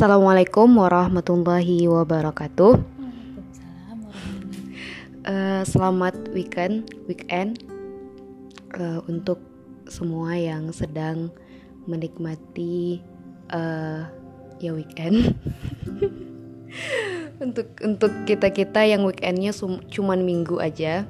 Assalamualaikum 0.00 0.80
warahmatullahi 0.80 1.84
wabarakatuh. 1.84 2.72
Eh, 5.28 5.62
selamat 5.68 6.32
weekend, 6.32 6.88
weekend 7.04 7.60
eh, 8.80 8.96
untuk 9.04 9.44
semua 9.92 10.40
yang 10.40 10.72
sedang 10.72 11.28
menikmati 11.84 13.04
eh, 13.52 14.00
ya 14.64 14.72
weekend. 14.72 15.36
untuk 17.44 17.68
untuk 17.84 18.24
kita 18.24 18.56
kita 18.56 18.80
yang 18.88 19.04
weekendnya 19.04 19.52
cuman 19.92 20.24
minggu 20.24 20.64
aja 20.64 21.04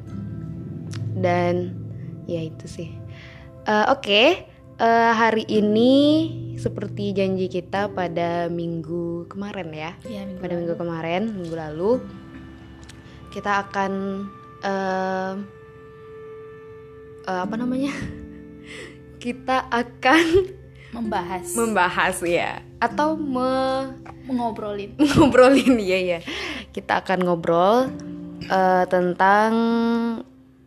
dan 1.14 1.79
ya 2.27 2.43
itu 2.43 2.66
sih. 2.66 2.91
Eh, 3.70 3.86
Oke, 3.86 4.50
eh, 4.82 5.12
hari 5.14 5.46
ini 5.46 5.95
seperti 6.60 7.16
janji 7.16 7.48
kita 7.48 7.88
pada 7.96 8.52
minggu 8.52 9.24
kemarin 9.32 9.73
ya. 9.73 9.91
Ya, 10.05 10.28
minggu 10.28 10.41
pada 10.45 10.52
lalu. 10.52 10.59
minggu 10.60 10.74
kemarin 10.77 11.23
minggu 11.33 11.56
lalu 11.56 11.91
kita 13.33 13.64
akan 13.64 13.92
em, 14.60 15.34
eh, 17.24 17.41
apa 17.41 17.55
namanya? 17.56 17.95
Kita 19.20 19.69
akan 19.69 20.48
membahas, 20.96 21.52
membahas 21.52 22.16
ya 22.24 22.64
atau 22.80 23.20
me- 23.20 24.00
mengobrolin. 24.24 24.97
ngobrolin 25.12 25.77
ya 25.77 26.00
ya 26.00 26.19
kita 26.72 27.05
akan 27.05 27.28
ngobrol 27.28 27.92
eh, 28.48 28.84
tentang 28.88 29.52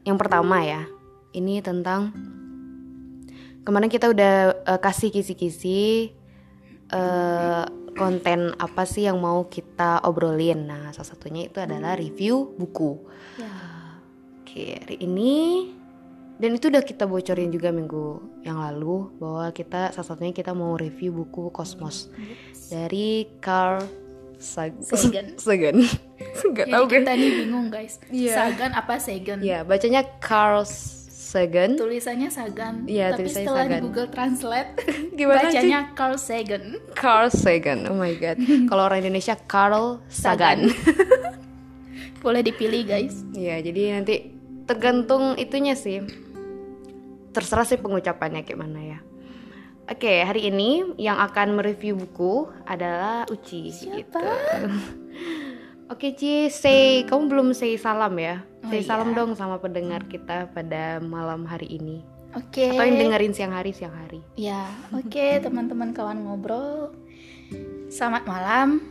yang 0.06 0.18
pertama 0.22 0.62
ya. 0.62 0.86
Ini 1.34 1.66
tentang 1.66 2.14
kemarin 3.64 3.90
kita 3.92 4.12
udah 4.12 4.36
eh, 4.68 4.80
kasih 4.80 5.10
kisi-kisi 5.10 6.12
eh, 6.92 7.64
konten 7.94 8.58
apa 8.58 8.84
sih 8.90 9.06
yang 9.06 9.22
mau 9.22 9.46
kita 9.48 10.04
obrolin 10.04 10.68
nah 10.68 10.90
salah 10.92 11.10
satunya 11.14 11.48
itu 11.48 11.62
adalah 11.62 11.96
review 11.98 12.54
buku 12.58 13.00
Ya. 13.34 13.50
Oke, 14.46 14.78
hari 14.78 15.02
ini 15.02 15.34
dan 16.38 16.54
itu 16.54 16.70
udah 16.70 16.86
kita 16.86 17.10
bocorin 17.10 17.50
juga 17.50 17.74
minggu 17.74 18.22
yang 18.46 18.62
lalu 18.62 19.10
bahwa 19.18 19.50
kita 19.50 19.90
salah 19.90 20.14
satunya 20.14 20.30
kita 20.30 20.54
mau 20.54 20.78
review 20.78 21.10
buku 21.10 21.50
Kosmos 21.50 22.14
dari 22.70 23.26
Carl 23.42 23.82
Sag 24.38 24.76
Sagan. 24.84 25.40
Sagan. 25.40 25.82
Gak 26.58 26.68
Jadi 26.68 26.74
tahu 26.76 26.86
kita 26.92 27.12
nih 27.16 27.30
bingung 27.42 27.72
guys. 27.72 27.98
Iya. 28.12 28.34
Sagan 28.36 28.72
apa 28.76 29.00
Sagan? 29.00 29.40
Ya, 29.40 29.64
bacanya 29.64 30.04
Carl 30.20 30.68
Sagan. 31.34 31.74
Tulisannya 31.74 32.30
Sagan. 32.30 32.86
Iya, 32.86 33.18
Tapi 33.18 33.26
tulisannya 33.26 33.42
setelah 33.42 33.66
Sagan. 33.66 33.74
di 33.74 33.78
Google 33.82 34.10
Translate 34.14 34.72
Gimana 35.18 35.40
bacanya 35.50 35.80
Carl 35.98 36.18
Sagan. 36.22 36.64
Carl 36.94 37.30
Sagan. 37.34 37.80
Oh 37.90 37.98
my 37.98 38.14
god. 38.22 38.38
Kalau 38.70 38.84
orang 38.86 39.02
Indonesia 39.02 39.34
Carl 39.50 39.98
Sagan. 40.06 40.70
Boleh 42.24 42.46
dipilih 42.46 42.86
guys. 42.86 43.26
Iya, 43.34 43.66
jadi 43.66 43.98
nanti 43.98 44.30
tergantung 44.70 45.34
itunya 45.42 45.74
sih. 45.74 46.06
Terserah 47.34 47.66
sih 47.66 47.82
pengucapannya 47.82 48.46
kayak 48.46 48.62
mana 48.62 48.80
ya. 48.80 49.00
Oke, 49.90 50.24
hari 50.24 50.48
ini 50.48 50.96
yang 50.96 51.20
akan 51.20 51.60
mereview 51.60 51.98
buku 51.98 52.48
adalah 52.64 53.28
Uci. 53.28 53.74
Siapa? 53.74 54.00
gitu. 54.00 54.22
Oke, 55.94 56.18
Ci, 56.18 56.50
say 56.50 57.06
kamu 57.06 57.30
belum 57.30 57.48
say 57.54 57.78
salam 57.78 58.18
ya? 58.18 58.42
Oh, 58.66 58.74
say 58.74 58.82
iya. 58.82 58.90
salam 58.90 59.14
dong 59.14 59.38
sama 59.38 59.62
pendengar 59.62 60.02
kita 60.10 60.50
pada 60.50 60.98
malam 60.98 61.46
hari 61.46 61.70
ini. 61.70 62.02
Oke. 62.34 62.74
Atau 62.74 62.90
yang 62.90 62.98
dengerin 62.98 63.38
siang 63.38 63.54
hari, 63.54 63.78
siang 63.78 63.94
hari. 63.94 64.26
Ya, 64.34 64.74
oke 64.90 65.38
teman-teman 65.46 65.94
kawan 65.94 66.26
ngobrol. 66.26 66.98
Selamat 67.94 68.26
malam. 68.26 68.82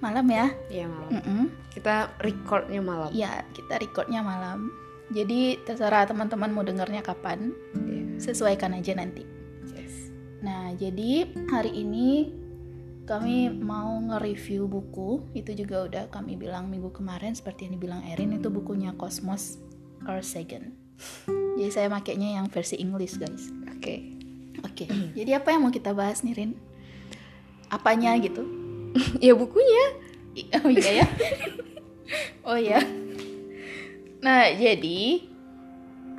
Malam 0.00 0.24
ya. 0.32 0.48
Iya, 0.72 0.88
malam. 0.88 1.10
Mm-mm. 1.20 1.42
Kita 1.68 2.16
recordnya 2.24 2.80
malam. 2.80 3.12
Ya, 3.12 3.44
kita 3.52 3.76
recordnya 3.76 4.24
malam. 4.24 4.72
Jadi 5.12 5.60
terserah 5.68 6.08
teman-teman 6.08 6.48
mau 6.48 6.64
dengarnya 6.64 7.04
kapan. 7.04 7.52
Iya. 7.76 8.24
Sesuaikan 8.24 8.72
aja 8.72 8.96
nanti. 8.96 9.28
Yes. 9.68 10.08
Nah, 10.40 10.72
jadi 10.80 11.28
hari 11.52 11.76
ini 11.76 12.32
kami 13.08 13.48
mau 13.48 13.96
nge-review 14.04 14.68
buku. 14.68 15.24
Itu 15.32 15.56
juga 15.56 15.88
udah 15.88 16.04
kami 16.12 16.36
bilang 16.36 16.68
minggu 16.68 16.92
kemarin 16.92 17.32
seperti 17.32 17.64
yang 17.64 17.80
dibilang 17.80 18.04
Erin 18.04 18.36
itu 18.36 18.52
bukunya 18.52 18.92
Cosmos 19.00 19.56
Carl 20.04 20.20
Sagan. 20.20 20.76
Jadi 21.56 21.72
saya 21.72 21.88
makainya 21.88 22.36
yang 22.36 22.52
versi 22.52 22.76
English, 22.76 23.16
guys. 23.16 23.48
Oke. 23.72 24.14
Oke. 24.60 24.90
jadi 25.16 25.38
apa 25.40 25.54
yang 25.54 25.64
mau 25.64 25.72
kita 25.72 25.96
bahas 25.96 26.20
nih, 26.20 26.36
Rin? 26.36 26.52
Apanya 27.72 28.12
gitu? 28.20 28.44
ya 29.24 29.32
bukunya. 29.32 29.84
Oh 30.60 30.70
iya 30.70 31.02
ya. 31.02 31.06
oh 32.48 32.58
ya. 32.60 32.80
Nah, 34.20 34.52
jadi 34.52 35.24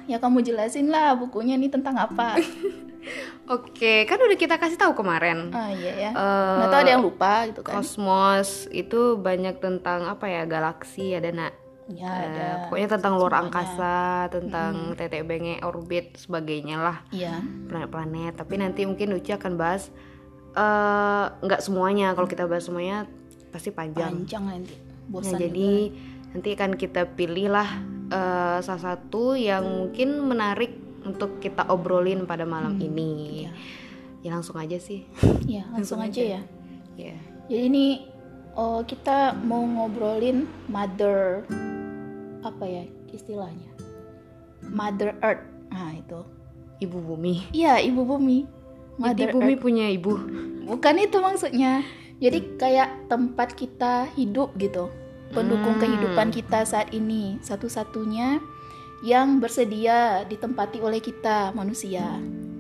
ya 0.10 0.18
kamu 0.18 0.42
jelasin 0.42 0.90
lah 0.90 1.14
bukunya 1.14 1.54
nih 1.54 1.70
tentang 1.70 2.00
apa. 2.02 2.42
Oke, 3.50 4.06
kan 4.06 4.16
udah 4.16 4.38
kita 4.38 4.56
kasih 4.56 4.78
tahu 4.78 4.94
kemarin. 4.94 5.50
Ah 5.50 5.68
iya 5.68 5.94
ya. 6.00 6.12
Eh, 6.12 6.56
Nggak 6.56 6.70
tahu 6.70 6.80
ada 6.80 6.92
yang 6.92 7.02
lupa 7.02 7.32
gitu 7.50 7.62
kan. 7.62 7.74
Kosmos 7.76 8.70
itu 8.70 9.18
banyak 9.18 9.58
tentang 9.58 10.06
apa 10.06 10.26
ya 10.26 10.46
galaksi 10.46 11.12
ada 11.12 11.30
nak 11.30 11.54
Ya 11.90 12.06
Eh, 12.06 12.22
ada. 12.30 12.48
pokoknya 12.64 12.86
tentang 12.88 13.18
luar 13.18 13.42
angkasa 13.42 13.98
tentang 14.30 14.94
tetek 14.94 15.26
bengek 15.26 15.66
orbit 15.66 16.14
sebagainya 16.16 16.78
lah 16.78 17.02
Iya. 17.10 17.42
planet-planet 17.66 18.38
tapi 18.38 18.62
nanti 18.62 18.86
mungkin 18.86 19.18
Uci 19.18 19.34
akan 19.34 19.58
bahas 19.58 19.90
eh, 20.52 21.26
nggak 21.36 21.58
semuanya 21.60 22.14
kalau 22.14 22.30
kita 22.30 22.46
bahas 22.46 22.70
semuanya 22.70 23.10
pasti 23.50 23.74
panjang 23.74 24.22
Panjang 24.22 24.46
nanti. 24.46 24.78
Nah, 24.78 25.10
Bosan 25.10 25.42
jadi 25.42 25.90
nanti 26.30 26.50
akan 26.54 26.72
kita 26.76 27.02
pilih 27.10 27.50
lah 27.50 27.70
eh, 28.08 28.58
salah 28.62 28.84
satu 28.94 29.34
yang 29.34 29.66
mungkin 29.66 30.22
menarik 30.22 30.78
untuk 31.10 31.40
kita 31.40 31.66
obrolin 31.68 32.24
pada 32.24 32.44
malam 32.44 32.78
ini 32.78 33.44
Iya. 33.44 33.52
ya 34.20 34.30
langsung 34.32 34.56
aja 34.56 34.78
sih 34.78 35.04
Ya, 35.44 35.66
langsung 35.74 35.98
Langsung 35.98 36.00
aja 36.02 36.22
aja. 36.22 36.26
ya. 36.36 36.42
ya 36.96 37.16
Jadi 37.48 37.64
ini 37.66 37.86
oh, 38.54 38.82
kita 38.82 39.34
mau 39.40 39.62
ngobrolin 39.62 40.44
mother 40.68 41.42
apa 42.40 42.64
ya 42.64 42.84
istilahnya? 43.10 43.68
Mother 44.62 45.18
Earth. 45.20 45.44
Nah, 45.70 45.92
itu. 45.94 46.20
ibu 46.80 46.98
bumi 46.98 47.44
Iya, 47.50 47.82
ibu 47.82 48.04
bumi. 48.04 48.46
jadi 48.98 49.02
Mother 49.26 49.30
bumi 49.34 49.54
Earth. 49.54 49.62
punya 49.62 49.86
ibu 49.88 50.14
Bukan 50.64 50.96
itu 50.98 51.18
maksudnya. 51.18 51.82
Jadi 52.18 52.56
kayak 52.56 53.08
tempat 53.08 53.52
kita 53.52 54.06
hidup 54.14 54.54
gitu. 54.56 54.92
Pendukung 55.30 55.74
Hmm. 55.74 55.82
kehidupan 55.82 56.30
kita 56.30 56.62
saat 56.64 56.92
ini. 56.92 57.40
Satu-satunya 57.40 58.38
yang 59.06 59.40
bersedia 59.40 60.28
ditempati 60.28 60.84
oleh 60.84 61.00
kita 61.00 61.56
manusia. 61.56 62.20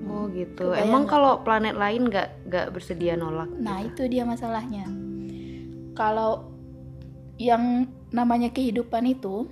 Oh 0.09 0.25
gitu. 0.31 0.73
Kebayang 0.73 0.88
Emang 0.89 1.03
kalau 1.05 1.44
planet 1.45 1.75
lain 1.75 2.09
nggak 2.09 2.50
nggak 2.50 2.67
bersedia 2.73 3.13
nolak? 3.19 3.51
Nah, 3.59 3.83
gitu? 3.85 4.07
itu 4.07 4.17
dia 4.17 4.23
masalahnya. 4.25 4.88
Kalau 5.94 6.50
yang 7.39 7.88
namanya 8.09 8.50
kehidupan 8.50 9.05
itu 9.05 9.47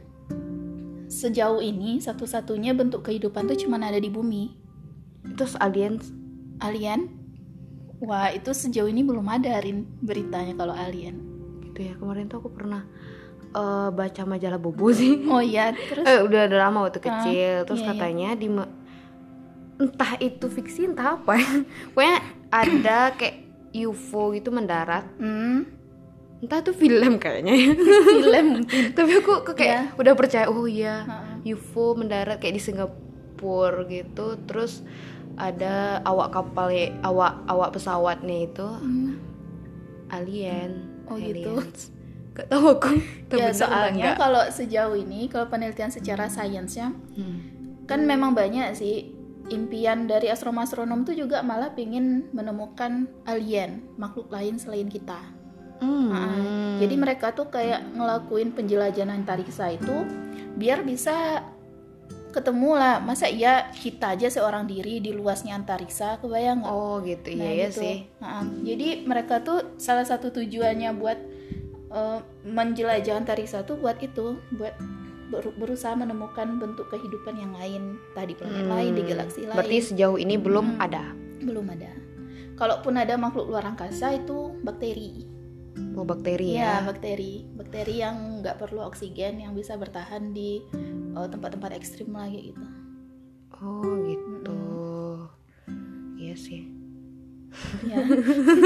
sejauh 1.07 1.63
ini 1.63 2.03
satu-satunya 2.03 2.75
bentuk 2.75 3.07
kehidupan 3.07 3.47
tuh 3.47 3.59
cuma 3.59 3.79
ada 3.79 3.99
di 3.99 4.11
bumi. 4.11 4.55
Terus 5.35 5.55
alien 5.59 5.99
Alien? 6.57 7.13
Wah, 8.01 8.33
itu 8.33 8.53
sejauh 8.53 8.89
ini 8.89 9.05
belum 9.05 9.25
ada 9.29 9.61
Rin 9.61 9.85
beritanya 10.01 10.57
kalau 10.57 10.73
alien. 10.73 11.21
gitu 11.69 11.93
ya. 11.93 11.93
Kemarin 11.97 12.29
tuh 12.29 12.41
aku 12.41 12.49
pernah 12.53 12.85
eh, 13.57 13.89
baca 13.89 14.21
majalah 14.23 14.57
Bobo 14.57 14.93
sih. 14.93 15.25
Oh 15.25 15.41
iya, 15.41 15.73
terus 15.73 16.05
Eh, 16.05 16.21
udah 16.21 16.45
ada 16.45 16.57
lama 16.59 16.85
waktu 16.85 16.99
Ah, 16.99 17.05
kecil. 17.09 17.55
Terus 17.63 17.79
iya, 17.79 17.85
iya. 17.85 17.91
katanya 17.91 18.29
di 18.33 18.47
ma- 18.47 18.73
entah 19.77 20.13
itu 20.17 20.45
fiksi 20.47 20.85
entah 20.85 21.17
apa. 21.17 21.33
ya. 21.35 21.49
Pokoknya 21.91 22.17
ada 22.49 22.99
kayak 23.13 23.35
UFO 23.75 24.31
gitu 24.31 24.49
mendarat. 24.49 25.05
hmm, 25.15 25.73
Entah 26.37 26.61
itu 26.61 26.71
film 26.71 27.17
kayaknya. 27.17 27.53
ya. 27.53 27.69
film 28.15 28.45
mungkin. 28.55 28.83
Tapi 28.91 29.11
aku, 29.15 29.31
aku 29.41 29.51
kayak 29.53 29.97
udah 29.97 30.13
percaya. 30.13 30.45
Oh 30.45 30.65
iya. 30.65 31.01
Heeh. 31.03 31.53
UFO 31.53 31.93
mendarat 31.93 32.37
kayak 32.37 32.55
di 32.55 32.63
Singapura 32.63 33.85
gitu 33.85 34.33
terus 34.43 34.81
ada 35.37 36.01
awak 36.01 36.33
kapal 36.33 36.73
awak 36.99 37.45
awak 37.45 37.69
pesawatnya 37.69 38.49
itu 38.49 38.65
Hmm. 38.65 39.13
alien 40.09 40.71
Oh, 41.05 41.15
gitu. 41.15 41.61
Gak 42.37 42.47
tahu 42.47 42.65
aku 42.71 42.93
Ya 43.33 43.49
soalnya 43.51 44.13
kalau 44.13 44.45
sejauh 44.47 44.93
ini 44.93 45.25
kalau 45.25 45.49
penelitian 45.49 45.89
secara 45.89 46.29
sainsnya 46.29 46.93
Hmm. 47.17 47.41
kan 47.83 48.05
memang 48.05 48.31
banyak 48.31 48.71
sih 48.71 49.11
impian 49.47 50.05
dari 50.05 50.27
astronom-astronom 50.27 51.01
tuh 51.01 51.15
juga 51.15 51.39
malah 51.39 51.71
pingin 51.71 52.27
menemukan 52.31 53.07
alien 53.23 53.79
makhluk 53.95 54.27
lain 54.27 54.59
selain 54.59 54.85
kita. 54.85 55.17
Hmm. 55.79 56.09
Nah, 56.11 56.75
Jadi 56.77 56.95
mereka 56.95 57.31
tuh 57.31 57.47
kayak 57.47 57.95
ngelakuin 57.95 58.51
penjelajahan 58.51 59.07
antariksa 59.07 59.71
itu 59.71 60.03
biar 60.53 60.83
bisa 60.83 61.41
ketemu 62.27 62.75
lah 62.75 62.99
masa 62.99 63.25
iya 63.25 63.71
kita 63.71 64.13
aja 64.13 64.27
seorang 64.27 64.67
diri 64.67 64.99
di 64.99 65.09
luasnya 65.09 65.55
antariksa 65.55 66.19
kebayang 66.19 66.61
nggak 66.61 66.73
Oh 66.73 66.99
gitu, 67.01 67.33
Nah, 67.33 67.47
iya 67.47 67.53
ya 67.55 67.67
gitu. 67.71 67.81
sih. 67.81 67.95
Nah, 68.19 68.43
jadi 68.61 68.87
mereka 69.07 69.41
tuh 69.41 69.79
salah 69.79 70.03
satu 70.03 70.29
tujuannya 70.29 70.91
buat 70.93 71.17
eh, 71.89 72.19
menjelajah 72.43 73.15
antariksa 73.17 73.63
tuh 73.63 73.77
buat 73.77 73.99
itu, 73.99 74.39
buat 74.53 74.75
ber- 75.27 75.55
berusaha 75.55 75.91
menemukan 75.91 76.55
bentuk 76.55 76.87
kehidupan 76.87 77.35
yang 77.35 77.53
lain, 77.53 77.95
tadi 78.11 78.31
planet 78.31 78.65
lain 78.65 78.91
di 78.93 79.03
galaksi 79.03 79.39
lain. 79.43 79.51
Hmm. 79.51 79.57
Berarti 79.59 79.77
sejauh 79.83 80.17
ini 80.17 80.35
belum 80.35 80.75
Hmm. 80.75 80.83
ada. 80.83 81.03
belum 81.37 81.69
ada. 81.69 81.93
Kalaupun 82.57 82.97
ada 82.97 83.13
makhluk 83.15 83.47
luar 83.47 83.63
angkasa 83.63 84.17
itu 84.17 84.57
bakteri. 84.65 85.23
Oh 85.93 86.01
bakteri 86.01 86.57
Iya, 86.57 86.81
ya. 86.81 86.85
bakteri. 86.85 87.45
Bakteri 87.53 88.01
yang 88.01 88.41
nggak 88.41 88.57
perlu 88.57 88.81
oksigen 88.81 89.37
yang 89.37 89.53
bisa 89.53 89.77
bertahan 89.77 90.33
di 90.33 90.59
eh, 91.13 91.27
tempat-tempat 91.29 91.71
ekstrim 91.73 92.09
lagi 92.09 92.51
gitu. 92.51 92.65
Oh 93.57 93.85
gitu. 94.03 94.59
Iya 96.17 96.33
sih. 96.33 96.76
Ya. 97.83 97.99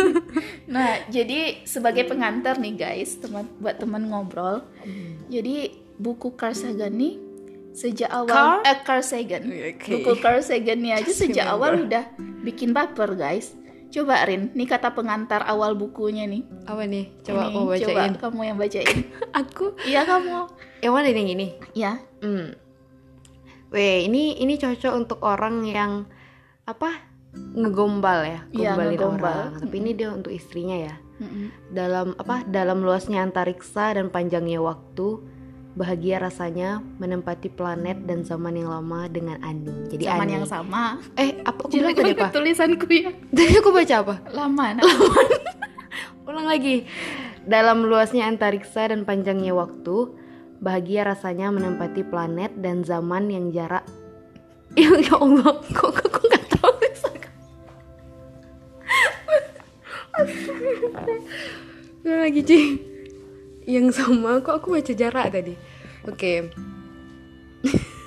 nah, 0.75 1.01
jadi 1.07 1.63
sebagai 1.63 2.05
pengantar 2.05 2.59
nih 2.59 2.75
guys, 2.75 3.17
teman 3.17 3.47
buat 3.57 3.79
teman 3.79 4.07
ngobrol. 4.07 4.61
Jadi 5.27 5.71
buku 5.95 6.33
Carl 6.33 6.53
Sagan 6.53 6.97
nih 6.97 7.15
sejak 7.71 8.11
awal 8.11 8.35
Carl? 8.35 8.59
eh 8.67 8.77
Carl 8.83 9.03
Sagan. 9.03 9.43
Oke. 9.47 9.89
Buku 9.95 10.11
Carl 10.19 10.43
Sagan 10.43 10.79
nih 10.83 10.93
aja 10.99 11.11
sejak 11.11 11.47
Remember. 11.47 11.55
awal 11.55 11.71
udah 11.87 12.03
bikin 12.43 12.75
baper 12.75 13.15
guys. 13.15 13.55
Coba 13.91 14.23
Rin, 14.23 14.55
nih 14.55 14.71
kata 14.71 14.95
pengantar 14.95 15.43
awal 15.43 15.75
bukunya 15.75 16.23
nih. 16.23 16.47
Apa 16.63 16.87
nih? 16.87 17.11
Coba 17.27 17.51
Ini, 17.51 17.59
bacain. 17.59 17.87
Coba 17.91 18.03
kamu 18.23 18.41
yang 18.47 18.57
bacain. 18.57 18.97
Aku. 19.43 19.75
Iya 19.83 20.07
kamu. 20.07 20.47
Yang 20.79 20.93
mana 20.95 21.07
yang 21.11 21.29
ini? 21.31 21.47
Ya. 21.75 21.99
Hmm. 22.23 22.55
Weh, 23.71 24.07
ini 24.07 24.39
ini 24.39 24.55
cocok 24.55 24.93
untuk 24.95 25.19
orang 25.23 25.67
yang 25.67 26.07
apa? 26.63 27.10
Ngegombal 27.31 28.19
ya, 28.21 28.39
Iya, 28.51 28.69
gombalin 28.73 28.91
ngegombal. 28.91 29.39
orang. 29.47 29.59
Tapi 29.59 29.75
ini 29.77 29.91
dia 29.91 30.09
untuk 30.09 30.31
istrinya 30.31 30.77
ya. 30.77 30.95
Mm-mm. 31.17 31.45
Dalam 31.69 32.07
apa? 32.15 32.43
Dalam 32.43 32.81
luasnya 32.81 33.21
antariksa 33.21 33.95
dan 33.95 34.07
panjangnya 34.07 34.59
waktu, 34.59 35.19
bahagia 35.71 36.19
rasanya 36.19 36.83
menempati 36.97 37.47
planet 37.47 38.03
dan 38.03 38.23
zaman 38.23 38.55
yang 38.55 38.67
lama 38.67 39.07
dengan 39.07 39.39
Ani. 39.39 39.71
Jadi 39.87 40.03
Zaman 40.03 40.27
Ani. 40.27 40.33
yang 40.33 40.45
sama. 40.45 40.99
Eh, 41.15 41.39
apa 41.41 41.61
aku 41.61 41.71
Jelek 41.71 41.95
bilang 41.95 41.95
tadi 41.95 42.11
apa? 42.19 42.27
tulisanku 42.29 42.85
ya. 42.89 43.11
Tadi 43.29 43.53
aku 43.55 43.69
baca 43.71 43.95
apa? 43.97 44.15
Lama. 44.31 44.65
Nah. 44.75 44.83
Ulang 46.27 46.47
lagi. 46.47 46.83
Dalam 47.41 47.83
luasnya 47.83 48.27
antariksa 48.27 48.85
dan 48.85 49.01
panjangnya 49.01 49.51
waktu, 49.51 50.11
bahagia 50.59 51.03
rasanya 51.05 51.49
menempati 51.49 52.03
planet 52.03 52.53
dan 52.59 52.83
zaman 52.83 53.27
yang 53.27 53.49
jarak. 53.49 53.87
Ya, 54.75 54.87
ya 55.03 55.15
Allah, 55.15 55.57
kok 55.71 55.91
kok 55.91 56.09
kok 56.11 56.25
Ulang 62.03 62.21
lagi 62.27 62.41
Ci. 62.43 62.59
Yang 63.69 64.01
sama 64.01 64.41
kok 64.41 64.61
aku 64.61 64.75
baca 64.77 64.93
jarak 64.93 65.31
tadi. 65.31 65.53
Oke. 66.07 66.49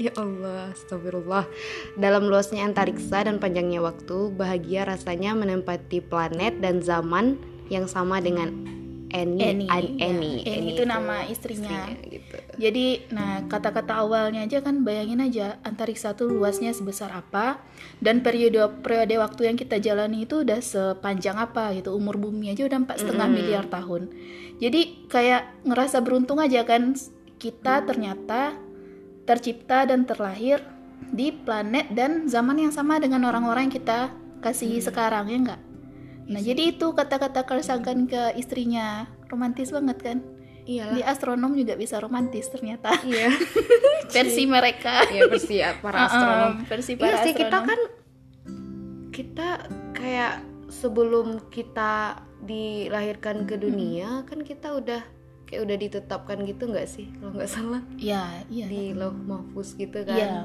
Ya 0.00 0.16
Allah, 0.16 0.72
astagfirullah. 0.72 1.44
Dalam 1.92 2.24
luasnya 2.24 2.64
antariksa 2.64 3.20
dan 3.20 3.36
panjangnya 3.36 3.84
waktu, 3.84 4.32
bahagia 4.32 4.88
rasanya 4.88 5.36
menempati 5.36 6.00
planet 6.00 6.56
dan 6.64 6.80
zaman 6.80 7.36
yang 7.68 7.84
sama 7.84 8.16
dengan 8.24 8.79
Annie. 9.10 9.42
Annie, 9.42 9.68
An- 9.68 9.98
ya. 9.98 10.06
Annie. 10.10 10.38
Annie 10.46 10.72
itu 10.78 10.84
nama 10.86 11.26
istrinya. 11.26 11.90
gitu. 12.06 12.36
Jadi, 12.56 13.10
nah 13.10 13.44
kata-kata 13.50 14.00
awalnya 14.00 14.46
aja 14.46 14.62
kan 14.62 14.86
bayangin 14.86 15.20
aja 15.20 15.58
antariksa 15.66 16.14
tuh 16.14 16.30
luasnya 16.30 16.70
sebesar 16.70 17.10
apa 17.10 17.58
dan 17.98 18.22
periode 18.22 18.60
periode 18.80 19.18
waktu 19.18 19.50
yang 19.50 19.56
kita 19.58 19.82
jalani 19.82 20.24
itu 20.24 20.46
udah 20.46 20.62
sepanjang 20.62 21.36
apa 21.36 21.74
gitu. 21.74 21.92
Umur 21.94 22.16
bumi 22.16 22.54
aja 22.54 22.66
udah 22.66 22.78
empat 22.86 23.02
setengah 23.02 23.28
miliar 23.28 23.64
tahun. 23.66 24.10
Jadi 24.60 25.08
kayak 25.08 25.66
ngerasa 25.66 26.04
beruntung 26.04 26.38
aja 26.38 26.62
kan 26.68 26.94
kita 27.40 27.88
ternyata 27.88 28.54
tercipta 29.24 29.88
dan 29.88 30.04
terlahir 30.04 30.60
di 31.10 31.32
planet 31.32 31.90
dan 31.96 32.28
zaman 32.28 32.68
yang 32.68 32.72
sama 32.74 33.00
dengan 33.00 33.24
orang-orang 33.24 33.66
yang 33.70 33.74
kita 33.80 34.12
kasihi 34.44 34.84
sekarang 34.84 35.32
ya 35.32 35.38
enggak? 35.40 35.60
Nah, 36.30 36.38
jadi 36.38 36.62
itu 36.70 36.86
kata-kata 36.90 37.42
Carl 37.42 37.60
Sagan 37.60 38.06
ke 38.06 38.32
istrinya. 38.34 39.10
Romantis 39.26 39.68
banget 39.68 39.98
kan? 39.98 40.18
Iyalah. 40.62 40.94
Di 40.94 41.02
astronom 41.02 41.52
juga 41.52 41.74
bisa 41.74 41.98
romantis 41.98 42.46
ternyata. 42.46 42.94
Iya. 43.02 43.34
Versi 44.14 44.46
mereka. 44.46 45.02
Iya 45.06 45.26
versi 45.26 45.58
para 45.76 45.98
astronom. 46.06 46.52
Um, 46.52 46.64
versi 46.64 46.92
Iya 46.92 47.00
para 47.00 47.16
sih 47.20 47.32
kita 47.32 47.48
astronom. 47.52 47.66
kan 47.66 47.80
kita 49.10 49.48
kayak 49.92 50.34
sebelum 50.68 51.26
kita 51.48 52.22
dilahirkan 52.40 53.44
ke 53.44 53.54
dunia 53.54 54.22
kan 54.24 54.40
kita 54.40 54.72
udah 54.72 55.02
kayak 55.44 55.62
udah 55.62 55.76
ditetapkan 55.76 56.40
gitu 56.42 56.64
nggak 56.64 56.86
sih 56.86 57.10
kalau 57.18 57.34
nggak 57.34 57.50
salah 57.50 57.82
Ya, 57.98 58.22
iya. 58.48 58.64
di 58.64 58.94
lauh 58.94 59.12
mahfuz 59.12 59.74
gitu 59.74 60.00
kan 60.00 60.14
Iya. 60.16 60.38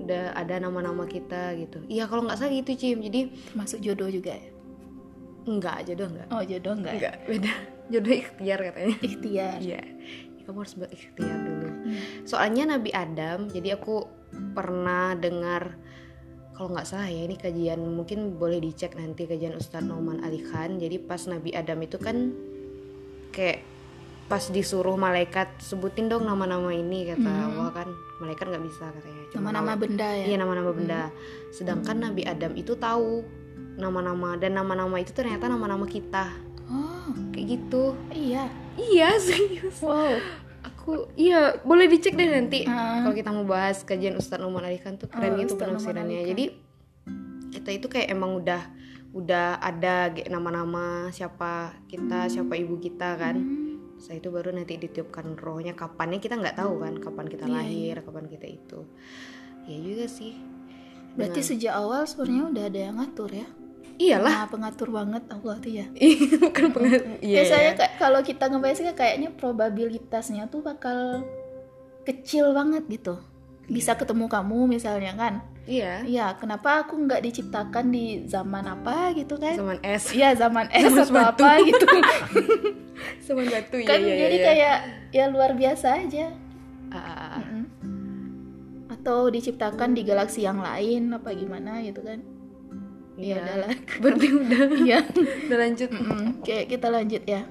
udah 0.00 0.24
ada 0.34 0.56
nama-nama 0.58 1.04
kita 1.04 1.54
gitu 1.54 1.84
iya 1.86 2.04
kalau 2.04 2.24
nggak 2.24 2.34
salah 2.34 2.50
gitu 2.50 2.72
cim 2.74 2.98
jadi 2.98 3.28
Termasuk 3.52 3.78
jodoh 3.78 4.08
juga 4.08 4.34
ya. 4.34 4.50
Enggak 5.42 5.78
jodoh 5.84 6.08
enggak 6.08 6.26
Oh, 6.28 6.42
jodoh 6.42 6.74
enggak? 6.74 6.92
ya? 6.92 6.98
enggak 6.98 7.14
beda 7.26 7.52
jodoh 7.92 8.14
ikhtiar 8.14 8.58
katanya 8.62 8.96
Ikhtiar. 8.98 9.58
iya 9.58 9.82
Ya, 10.32 10.42
kamu 10.46 10.58
harus 10.58 10.74
berikhtiar 10.74 11.38
dulu 11.38 11.68
Hmm. 11.80 11.96
soalnya 12.22 12.64
Nabi 12.68 12.90
Adam 12.90 13.46
jadi 13.46 13.74
aku 13.74 14.04
pernah 14.50 15.12
dengar 15.12 15.74
kalau 16.52 16.70
nggak 16.70 16.84
salah 16.84 17.06
ya 17.06 17.24
ini 17.24 17.34
kajian 17.34 17.80
mungkin 17.80 18.36
boleh 18.36 18.58
dicek 18.58 18.92
nanti 18.92 19.24
kajian 19.24 19.54
Ustadz 19.54 19.82
Nauman 19.82 20.20
Ali 20.20 20.38
Khan 20.40 20.76
jadi 20.76 20.98
pas 20.98 21.24
Nabi 21.24 21.50
Adam 21.50 21.80
itu 21.80 21.96
kan 21.96 22.36
kayak 23.30 23.64
pas 24.26 24.44
disuruh 24.44 24.94
malaikat 24.94 25.58
sebutin 25.58 26.06
dong 26.06 26.22
nama-nama 26.22 26.70
ini 26.70 27.08
kata 27.08 27.26
Allah 27.26 27.72
kan 27.72 27.88
malaikat 28.20 28.46
nggak 28.46 28.62
bisa 28.62 28.86
katanya 28.88 29.18
Nama-nama 29.32 29.72
benda 29.74 30.08
ya. 30.12 30.24
Iya 30.26 30.36
nama-nama 30.36 30.70
benda. 30.70 31.02
Sedangkan 31.50 31.96
Nabi 32.02 32.22
Adam 32.22 32.52
itu 32.52 32.74
tahu 32.74 33.22
nama-nama 33.80 34.36
dan 34.36 34.52
nama-nama 34.52 34.96
itu 34.96 35.10
ternyata 35.10 35.46
nama-nama 35.46 35.84
kita. 35.84 36.28
Oh, 36.66 37.10
Kayak 37.32 37.46
gitu. 37.56 37.96
iya. 38.10 38.46
Iya 38.76 39.16
serius. 39.24 39.80
Wow. 39.80 40.20
Aku 40.62 41.08
iya 41.14 41.56
boleh 41.58 41.88
dicek 41.88 42.12
deh 42.12 42.28
nanti 42.28 42.64
Ah. 42.64 43.00
kalau 43.00 43.12
kita 43.12 43.30
mau 43.30 43.44
bahas 43.44 43.80
kajian 43.80 44.14
Ustadz 44.14 44.38
Numan 44.38 44.60
Ali 44.62 44.76
Khan 44.76 44.96
tuh 44.96 45.08
keren 45.08 45.34
Oh, 45.34 45.38
gitu 45.38 45.56
Ustadz 45.56 45.66
Numan 45.66 45.80
penafsirannya. 45.80 46.22
Jadi 46.26 46.44
kita 47.50 47.70
itu 47.72 47.86
kayak 47.88 48.08
emang 48.08 48.36
udah 48.36 48.62
udah 49.10 49.58
ada 49.58 50.08
nama-nama 50.28 51.10
siapa 51.10 51.74
kita, 51.86 52.28
siapa 52.28 52.54
ibu 52.54 52.76
kita 52.76 53.16
kan. 53.16 53.36
Hmm. 53.36 53.98
Setelah 53.98 54.16
itu 54.16 54.28
baru 54.30 54.48
nanti 54.50 54.74
ditiupkan 54.76 55.34
rohnya 55.34 55.74
kapannya 55.74 56.16
kita 56.18 56.36
nggak 56.36 56.56
tahu 56.56 56.78
kan 56.78 56.94
kapan 56.96 57.26
kita 57.26 57.44
Iya, 57.44 57.52
lahir, 57.52 57.94
kapan 58.00 58.24
kita 58.26 58.46
itu. 58.46 58.80
Ya 59.64 59.76
juga 59.76 60.06
sih. 60.06 60.38
Berarti 61.10 61.40
sejak 61.42 61.74
awal 61.74 62.06
sebenarnya 62.06 62.44
udah 62.48 62.64
ada 62.64 62.80
yang 62.80 62.96
ngatur 62.96 63.30
ya. 63.34 63.46
Iyalah. 64.00 64.32
Nah, 64.32 64.46
pengatur 64.48 64.88
banget 64.88 65.20
Allah 65.28 65.56
tuh 65.60 65.68
ya. 65.70 65.84
bukan 66.42 66.66
pengen 66.72 67.20
iya 67.20 67.44
Biasanya 67.44 67.72
kayak 67.76 67.92
kalau 68.00 68.20
kita 68.24 68.48
ngebayangin 68.48 68.96
kayaknya 68.96 69.28
probabilitasnya 69.36 70.48
tuh 70.48 70.64
bakal 70.64 71.20
kecil 72.02 72.56
banget 72.56 72.88
gitu. 72.88 73.20
Bisa 73.68 73.94
ketemu 73.94 74.26
kamu 74.26 74.66
misalnya 74.66 75.12
kan. 75.14 75.34
iya 75.62 76.00
Iya, 76.02 76.34
kenapa 76.34 76.82
aku 76.82 76.96
nggak 76.98 77.22
diciptakan 77.22 77.92
di 77.92 78.24
zaman 78.24 78.64
apa 78.66 79.12
gitu 79.12 79.36
kan? 79.36 79.54
zaman 79.54 79.78
es 79.84 80.10
Iya, 80.10 80.32
zaman 80.34 80.66
es 80.72 80.88
Zaman 80.88 81.04
atau 81.04 81.14
batu. 81.14 81.44
apa 81.44 81.50
gitu. 81.62 81.86
zaman 83.28 83.46
batu 83.46 83.76
kan 83.84 84.00
iya, 84.00 84.08
iya, 84.08 84.16
jadi 84.26 84.36
iya. 84.36 84.46
kayak 84.48 84.76
ya 85.12 85.24
luar 85.28 85.52
biasa 85.54 86.00
aja. 86.02 86.26
Ah. 86.90 87.38
Mm-mm. 87.38 87.62
Atau 88.90 89.30
diciptakan 89.30 89.94
di 89.94 90.02
galaksi 90.02 90.42
yang 90.42 90.58
lain 90.58 91.12
apa 91.14 91.30
gimana 91.30 91.78
gitu 91.84 92.02
kan. 92.02 92.18
Iya 93.20 93.36
Ya 93.36 93.42
udahlah. 93.42 93.72
berarti 93.98 94.26
udah 94.32 94.60
Iya. 94.86 94.98
udah 95.46 95.58
lanjut 95.58 95.90
Mm-mm. 95.90 96.24
Kayak 96.40 96.66
kita 96.68 96.88
lanjut 96.88 97.22
ya. 97.24 97.42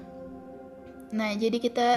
Nah, 1.10 1.30
jadi 1.32 1.56
kita 1.56 1.88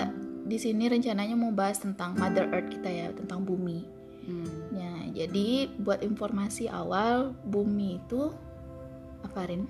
di 0.44 0.58
sini 0.58 0.88
rencananya 0.88 1.34
mau 1.34 1.50
bahas 1.50 1.78
tentang 1.78 2.14
Mother 2.14 2.50
Earth 2.50 2.70
kita 2.72 2.88
ya, 2.88 3.08
tentang 3.12 3.42
bumi. 3.42 3.86
Hmm. 4.24 4.50
Ya, 4.72 4.94
jadi 5.22 5.48
buat 5.76 6.00
informasi 6.00 6.66
awal, 6.66 7.34
bumi 7.44 8.00
itu 8.00 8.32
apa 9.22 9.46
Rin? 9.46 9.66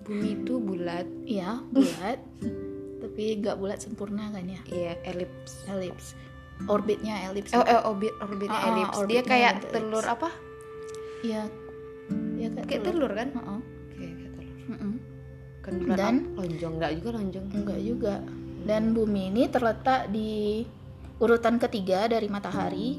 bumi 0.00 0.40
itu 0.40 0.56
bulat 0.56 1.04
Iya, 1.22 1.60
bulat. 1.68 2.16
tapi 3.02 3.22
nggak 3.36 3.56
bulat 3.56 3.78
sempurna 3.78 4.26
kan 4.28 4.42
ya? 4.42 4.58
iya 4.66 4.92
elips 5.04 5.62
Elips. 5.66 6.16
Orbitnya 6.64 7.28
elips. 7.28 7.52
oh, 7.52 7.60
eh, 7.60 7.78
orbit 7.78 8.10
orbitnya 8.18 8.56
ah, 8.56 8.68
elips 8.68 8.90
dia 8.90 8.98
orbitnya 8.98 9.22
kayak 9.24 9.52
elips. 9.54 9.70
telur 9.70 10.02
apa 10.02 10.28
Iya. 11.20 11.42
Iya 12.38 12.48
kayak, 12.54 12.66
kayak 12.66 12.82
telur 12.84 13.12
kan 13.12 13.28
Heeh. 13.34 13.58
oke 13.60 13.94
kayak 13.96 14.14
telur 14.16 14.44
Mm-mm. 14.68 14.92
kan 15.62 15.72
Dan? 15.96 16.14
lonjong 16.32 16.74
nggak 16.80 16.92
juga 17.00 17.08
lonjong 17.18 17.46
Enggak 17.52 17.80
juga. 17.82 18.14
Dan 18.58 18.92
bumi 18.92 19.30
ini 19.30 19.48
terletak 19.48 20.10
di 20.10 20.64
urutan 21.18 21.58
ketiga 21.58 22.06
dari 22.06 22.26
matahari 22.26 22.98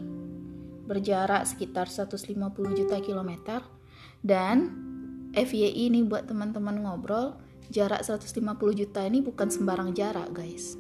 berjarak 0.86 1.46
sekitar 1.46 1.86
150 1.86 2.34
juta 2.74 2.98
kilometer 2.98 3.62
dan 4.26 4.74
FYI 5.32 5.94
ini 5.94 6.02
buat 6.02 6.26
teman-teman 6.26 6.82
ngobrol 6.82 7.38
jarak 7.70 8.02
150 8.02 8.42
juta 8.74 9.06
ini 9.06 9.22
bukan 9.22 9.48
sembarang 9.48 9.94
jarak 9.94 10.34
guys 10.34 10.74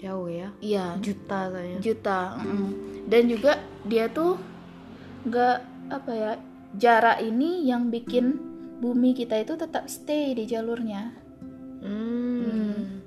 Jauh 0.00 0.26
ya. 0.26 0.50
iya 0.58 0.98
Juta 0.98 1.52
kayaknya. 1.54 1.78
juta 1.78 2.20
mm. 2.42 2.68
dan 3.06 3.22
juga 3.30 3.52
dia 3.86 4.10
tuh 4.10 4.34
nggak 5.22 5.56
apa 5.92 6.10
ya 6.10 6.32
jarak 6.72 7.18
ini 7.18 7.64
yang 7.64 7.88
bikin 7.88 8.38
bumi 8.78 9.12
kita 9.12 9.36
itu 9.36 9.54
tetap 9.54 9.86
stay 9.86 10.32
di 10.32 10.44
jalurnya 10.44 11.16
Hmm. 11.80 13.00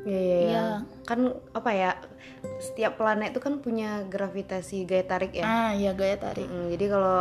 Iya, 0.00 0.16
iya, 0.16 0.36
iya. 0.38 0.48
Iya. 0.48 0.64
Kan 1.04 1.20
apa 1.52 1.70
ya? 1.70 1.90
Setiap 2.56 2.96
planet 2.96 3.36
itu 3.36 3.40
kan 3.40 3.60
punya 3.60 4.00
gravitasi 4.04 4.88
gaya 4.88 5.04
tarik 5.04 5.36
ya. 5.36 5.44
ah 5.44 5.70
ya 5.70 5.92
gaya 5.92 6.16
tarik 6.16 6.48
Mm, 6.48 6.72
jadi 6.72 6.84
kalau 6.88 7.20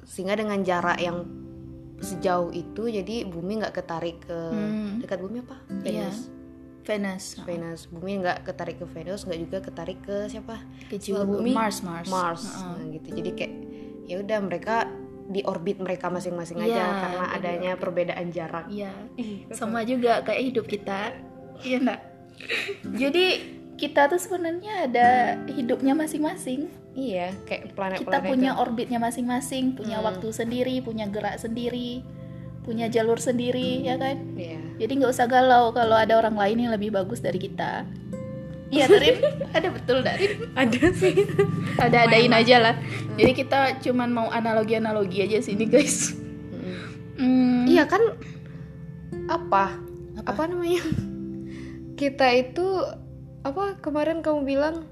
sehingga 0.00 0.34
dengan 0.34 0.62
jarak 0.62 0.96
yang 0.96 1.28
sejauh 1.98 2.48
itu 2.48 2.88
jadi 2.88 3.24
bumi 3.24 3.60
nggak 3.60 3.74
ketarik 3.74 4.22
ke 4.22 4.38
Hmm. 4.48 5.00
dekat 5.00 5.20
bumi 5.20 5.44
apa? 5.44 5.56
Iya. 5.82 6.08
Venus. 6.08 6.18
Venus 6.86 7.24
Venus. 7.42 7.80
Bumi 7.90 8.22
nggak 8.22 8.46
ketarik 8.46 8.78
ke 8.78 8.86
Venus, 8.86 9.26
nggak 9.26 9.40
juga 9.42 9.58
ketarik 9.60 9.98
ke 10.00 10.30
siapa? 10.30 10.62
ke 10.86 10.96
juga 10.96 11.26
bumi 11.26 11.50
Mars 11.52 11.82
Mars 11.82 12.08
Mars. 12.08 12.42
Heeh. 12.46 12.72
Nah, 12.72 12.86
gitu. 12.94 13.08
Jadi 13.12 13.30
kayak 13.34 13.52
ya 14.06 14.22
udah 14.22 14.38
mereka 14.40 14.86
di 15.26 15.42
orbit 15.42 15.82
mereka 15.82 16.06
masing-masing 16.06 16.62
Iya, 16.62 16.70
aja 16.70 16.84
karena 17.02 17.24
di 17.24 17.34
adanya 17.34 17.72
perbedaan 17.74 18.26
jarak. 18.30 18.64
Iya, 18.70 18.94
sama 19.50 19.82
juga 19.82 20.22
kayak 20.22 20.42
hidup 20.54 20.66
kita, 20.70 21.10
iya 21.60 21.82
enggak? 21.82 22.00
Jadi 22.94 23.26
kita 23.76 24.08
tuh 24.08 24.16
sebenarnya 24.16 24.88
ada 24.88 25.08
hidupnya 25.50 25.92
masing-masing. 25.92 26.70
Iya, 26.96 27.28
kayak 27.44 27.76
planet-planet 27.76 28.08
Kita 28.08 28.18
punya 28.24 28.52
itu. 28.56 28.62
orbitnya 28.62 28.96
masing-masing, 28.96 29.76
punya 29.76 30.00
Hmm. 30.00 30.06
waktu 30.08 30.32
sendiri, 30.32 30.80
punya 30.80 31.04
gerak 31.04 31.36
sendiri, 31.36 32.00
punya 32.64 32.88
jalur 32.88 33.20
sendiri, 33.20 33.84
ya 33.84 34.00
kan? 34.00 34.16
Iya. 34.32 34.58
Jadi 34.80 34.92
nggak 34.96 35.12
usah 35.12 35.28
galau 35.28 35.76
kalau 35.76 35.92
ada 35.92 36.16
orang 36.16 36.34
lain 36.34 36.66
yang 36.66 36.72
lebih 36.72 36.88
bagus 36.90 37.20
dari 37.20 37.36
kita. 37.36 37.84
Iya, 38.66 38.90
Darin? 38.90 39.16
ada 39.54 39.68
betul, 39.70 40.02
Darin? 40.02 40.50
Ada 40.58 40.90
sih. 40.90 41.14
Ada 41.78 42.10
adain 42.10 42.34
aja 42.34 42.56
lah. 42.58 42.74
Jadi 43.14 43.32
kita 43.32 43.78
cuman 43.78 44.10
mau 44.10 44.28
analogi-analogi 44.28 45.22
aja 45.22 45.38
sini, 45.38 45.70
guys. 45.70 46.18
Hmm, 47.14 47.64
Iya 47.64 47.86
kan 47.86 48.02
apa? 49.30 49.78
Apa? 50.18 50.34
apa? 50.34 50.42
namanya? 50.50 50.82
Kita 51.94 52.26
itu 52.28 52.66
apa 53.40 53.78
kemarin 53.78 54.20
kamu 54.20 54.42
bilang 54.44 54.84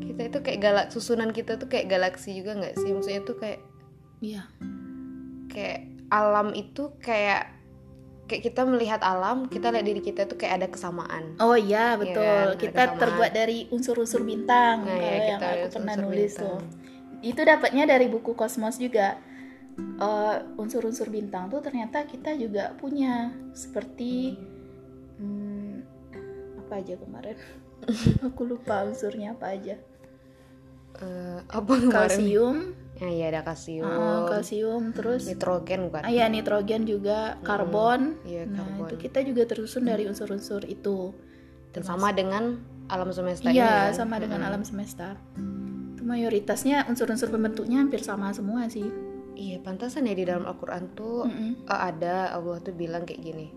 kita 0.00 0.30
itu 0.30 0.38
kayak 0.40 0.60
galak 0.62 0.86
susunan 0.88 1.28
kita 1.28 1.58
tuh 1.58 1.68
kayak 1.68 1.90
galaksi 1.90 2.32
juga 2.32 2.56
nggak 2.56 2.78
sih? 2.78 2.90
Maksudnya 2.94 3.22
tuh 3.26 3.36
kayak 3.36 3.60
Iya. 4.18 4.42
kayak 5.50 5.80
alam 6.08 6.56
itu 6.56 6.94
kayak 6.98 7.57
kayak 8.28 8.42
kita 8.44 8.62
melihat 8.68 9.00
alam, 9.00 9.48
kita 9.48 9.72
lihat 9.72 9.86
diri 9.88 10.04
kita 10.04 10.28
tuh 10.28 10.36
kayak 10.36 10.60
ada 10.62 10.68
kesamaan. 10.68 11.34
Oh 11.40 11.56
iya 11.56 11.96
betul. 11.96 12.20
kan, 12.20 12.52
ada 12.52 12.60
kita 12.60 12.82
kesamaan. 12.84 13.00
terbuat 13.00 13.30
dari 13.32 13.58
unsur-unsur 13.72 14.22
bintang 14.22 14.84
Nah, 14.84 15.00
iya, 15.00 15.34
yang 15.34 15.40
aku 15.40 15.66
pernah 15.80 15.94
nulis 15.96 16.36
bintang. 16.36 16.44
tuh. 16.44 16.58
Itu 17.24 17.40
dapatnya 17.42 17.84
dari 17.88 18.06
buku 18.06 18.36
Kosmos 18.36 18.76
juga. 18.76 19.16
Eh, 19.78 20.36
unsur-unsur 20.58 21.08
bintang 21.08 21.48
tuh 21.48 21.62
ternyata 21.62 22.02
kita 22.04 22.34
juga 22.34 22.74
punya 22.76 23.30
seperti 23.54 24.34
hmm, 25.16 25.74
apa 26.66 26.84
aja 26.84 26.94
kemarin? 27.00 27.38
aku 28.28 28.42
lupa 28.44 28.84
unsurnya 28.84 29.32
apa 29.38 29.54
aja. 29.54 29.78
Eh, 30.98 31.40
apa 31.46 31.72
kemarin? 31.78 31.94
Kalsium, 31.94 32.56
Ya, 32.98 33.06
iya 33.06 33.26
ada 33.30 33.40
kalsium, 33.42 33.86
eh, 33.86 34.20
kalsium 34.26 34.90
terus 34.90 35.22
nitrogen 35.24 35.86
bukan? 35.86 36.02
ah 36.02 36.10
ya 36.10 36.26
nitrogen 36.26 36.82
juga, 36.82 37.38
karbon. 37.40 38.18
Iya, 38.22 38.42
Nah, 38.44 38.58
karbon. 38.60 38.84
itu 38.84 38.94
kita 38.98 39.18
juga 39.22 39.46
tersusun 39.46 39.86
dari 39.86 40.04
unsur-unsur 40.04 40.66
itu. 40.66 41.14
Dan 41.70 41.82
sama 41.82 42.10
dengan 42.10 42.58
alam 42.88 43.06
semesta 43.08 43.46
ini 43.46 43.56
Iya, 43.56 43.92
kan? 43.92 43.96
sama 43.96 44.18
dengan 44.18 44.42
alam 44.42 44.62
semesta. 44.62 45.14
Itu 45.94 46.02
mayoritasnya 46.02 46.84
unsur-unsur 46.84 47.28
pembentuknya 47.28 47.78
hampir 47.78 48.02
sama 48.02 48.32
semua 48.32 48.66
sih. 48.66 48.90
Iya, 49.32 49.62
pantasan 49.62 50.02
ya 50.02 50.18
di 50.18 50.26
dalam 50.26 50.42
Al-Qur'an 50.42 50.90
tuh 50.92 51.22
Mm-mm. 51.22 51.70
eh, 51.70 51.80
ada 51.84 52.34
Allah 52.34 52.58
tuh 52.58 52.74
bilang 52.74 53.06
kayak 53.06 53.22
gini. 53.22 53.54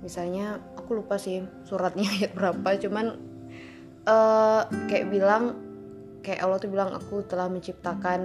Misalnya 0.00 0.60
aku 0.76 0.92
lupa 0.94 1.16
sih 1.16 1.40
suratnya 1.64 2.04
ayat 2.20 2.36
berapa, 2.36 2.68
cuman 2.78 3.06
eh 4.02 4.60
kayak 4.90 5.08
bilang 5.08 5.56
kayak 6.22 6.40
Allah 6.40 6.58
tuh 6.62 6.70
bilang 6.70 6.94
aku 6.94 7.26
telah 7.26 7.50
menciptakan 7.50 8.20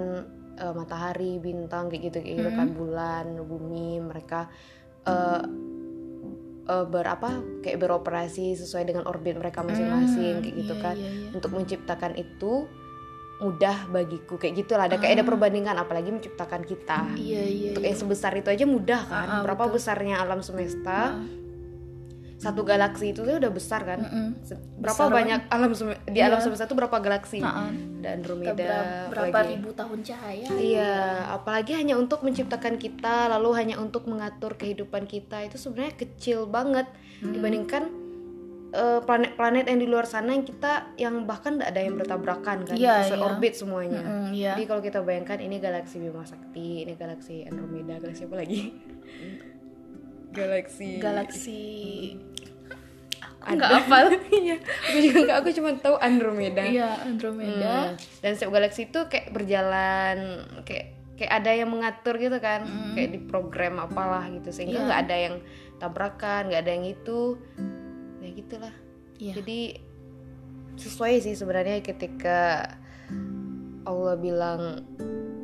eh, 0.58 0.74
matahari, 0.74 1.42
bintang 1.42 1.90
kayak 1.90 2.10
gitu 2.10 2.18
kayak 2.22 2.36
gitu 2.42 2.50
kan 2.54 2.68
bulan, 2.72 3.26
bumi, 3.42 4.00
mereka 4.02 4.48
eh 5.06 5.42
eh, 6.68 6.84
berapa 6.84 7.28
kayak 7.64 7.78
beroperasi 7.80 8.54
sesuai 8.54 8.84
dengan 8.92 9.04
orbit 9.08 9.40
mereka 9.40 9.64
masing-masing 9.64 10.44
kayak 10.44 10.56
gitu 10.56 10.74
Iya, 10.76 10.84
kan. 10.84 10.96
iya, 11.00 11.10
iya. 11.10 11.30
Untuk 11.32 11.50
menciptakan 11.54 12.12
itu 12.14 12.68
mudah 13.38 13.86
bagiku 13.94 14.34
kayak 14.34 14.66
gitulah 14.66 14.90
ada 14.90 14.98
kayak 14.98 15.22
ada 15.22 15.24
perbandingan 15.24 15.78
apalagi 15.78 16.10
menciptakan 16.10 16.66
kita. 16.66 17.06
Iya, 17.14 17.42
iya. 17.46 17.68
Untuk 17.72 17.82
iya. 17.86 17.90
yang 17.94 17.98
sebesar 17.98 18.32
itu 18.34 18.50
aja 18.50 18.64
mudah 18.66 19.00
kan. 19.06 19.26
Ah, 19.30 19.34
ah, 19.40 19.42
Berapa 19.46 19.70
betul. 19.70 19.74
besarnya 19.78 20.16
alam 20.18 20.42
semesta? 20.42 21.14
Ah, 21.14 21.37
Satu 22.38 22.62
galaksi 22.62 23.10
itu 23.10 23.20
tuh 23.20 23.34
udah 23.34 23.50
besar 23.50 23.82
kan. 23.82 23.98
mm-mm. 23.98 24.28
Se- 24.40 24.54
Berapa 24.78 24.94
Besar 24.96 25.10
banyak 25.12 25.40
alam 25.48 25.70
sem- 25.72 25.98
di 26.06 26.16
Iya. 26.16 26.30
alam 26.30 26.38
semesta 26.38 26.64
itu 26.64 26.72
berapa 26.72 26.96
galaksi? 26.96 27.38
Ah, 27.40 27.66
ah. 27.66 27.70
Dan 27.98 28.22
Andromeda 28.22 28.54
berapa, 28.54 29.10
berapa 29.10 29.26
apalagi. 29.28 29.52
ribu 29.52 29.70
tahun 29.72 29.98
cahaya? 30.00 30.46
Iya, 30.48 30.94
apalagi 31.32 31.72
hanya 31.74 31.94
untuk 31.94 32.22
menciptakan 32.22 32.74
kita, 32.76 33.26
lalu 33.28 33.50
hanya 33.54 33.76
untuk 33.76 34.06
mengatur 34.06 34.54
kehidupan 34.54 35.04
kita 35.04 35.42
itu 35.42 35.56
sebenarnya 35.56 35.98
kecil 35.98 36.46
banget 36.46 36.86
Hmm. 37.18 37.34
dibandingkan 37.34 37.84
eh, 38.68 39.00
planet-planet 39.00 39.64
yang 39.66 39.80
di 39.80 39.88
luar 39.88 40.04
sana 40.04 40.30
yang 40.30 40.44
kita 40.44 40.92
yang 40.94 41.24
bahkan 41.24 41.56
tidak 41.56 41.72
ada 41.72 41.80
yang 41.80 41.96
bertabrakan 41.96 42.58
kan, 42.62 42.76
sesuai 42.76 43.16
iya. 43.16 43.24
orbit 43.24 43.56
semuanya. 43.56 43.96
Mm, 43.98 44.28
iya. 44.30 44.52
Jadi 44.52 44.62
kalau 44.62 44.82
kita 44.84 45.00
bayangkan 45.00 45.40
ini 45.40 45.56
galaksi 45.56 45.96
Bima 45.96 46.20
Sakti, 46.22 46.84
ini 46.84 46.92
galaksi 46.92 47.42
Andromeda, 47.42 47.96
galaksi 47.96 48.28
apa 48.28 48.36
lagi? 48.36 48.60
galaksi 50.30 50.98
Galaksi 50.98 51.62
Ada. 53.38 53.54
nggak 53.54 53.70
hafal. 53.80 54.04
Iya, 54.38 54.56
aku 54.60 54.98
juga 55.00 55.18
nggak, 55.24 55.38
aku 55.40 55.48
cuma 55.56 55.70
tahu 55.74 55.96
Andromeda. 55.96 56.62
Iya, 56.62 57.00
Andromeda. 57.00 57.94
Hmm. 57.94 58.20
Dan 58.20 58.30
setiap 58.36 58.52
galaksi 58.52 58.86
itu 58.86 59.00
kayak 59.08 59.32
berjalan 59.32 60.16
kayak 60.68 60.86
kayak 61.16 61.32
ada 61.32 61.50
yang 61.50 61.70
mengatur 61.72 62.14
gitu 62.14 62.38
kan, 62.38 62.62
kayak 62.92 63.10
di 63.10 63.20
program 63.24 63.80
apalah 63.80 64.28
gitu 64.28 64.52
sehingga 64.52 64.78
Iya. 64.78 64.86
nggak 64.86 65.00
ada 65.02 65.16
yang 65.16 65.34
tabrakan, 65.80 66.40
nggak 66.46 66.60
ada 66.60 66.72
yang 66.76 66.86
itu, 66.86 67.20
ya 68.20 68.28
gitulah. 68.36 68.74
Iya. 69.16 69.32
Jadi 69.40 69.60
sesuai 70.76 71.14
sih 71.18 71.34
sebenarnya 71.34 71.80
ketika 71.80 72.70
Allah 73.82 74.14
bilang 74.14 74.84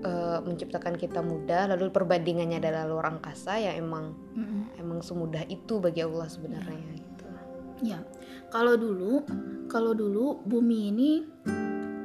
eh, 0.04 0.38
menciptakan 0.44 0.94
kita 1.00 1.24
mudah, 1.24 1.72
lalu 1.74 1.90
perbandingannya 1.90 2.60
adalah 2.60 2.84
luar 2.84 3.16
angkasa 3.16 3.56
ya 3.58 3.72
emang 3.74 4.12
Mm-mm. 4.36 4.76
emang 4.78 5.00
semudah 5.00 5.42
itu 5.48 5.80
bagi 5.80 6.04
Allah 6.04 6.28
sebenarnya 6.28 6.84
gitu. 6.94 7.26
Ya, 7.82 7.98
kalau 8.54 8.78
dulu, 8.78 9.26
kalau 9.66 9.96
dulu 9.96 10.44
bumi 10.46 10.94
ini 10.94 11.10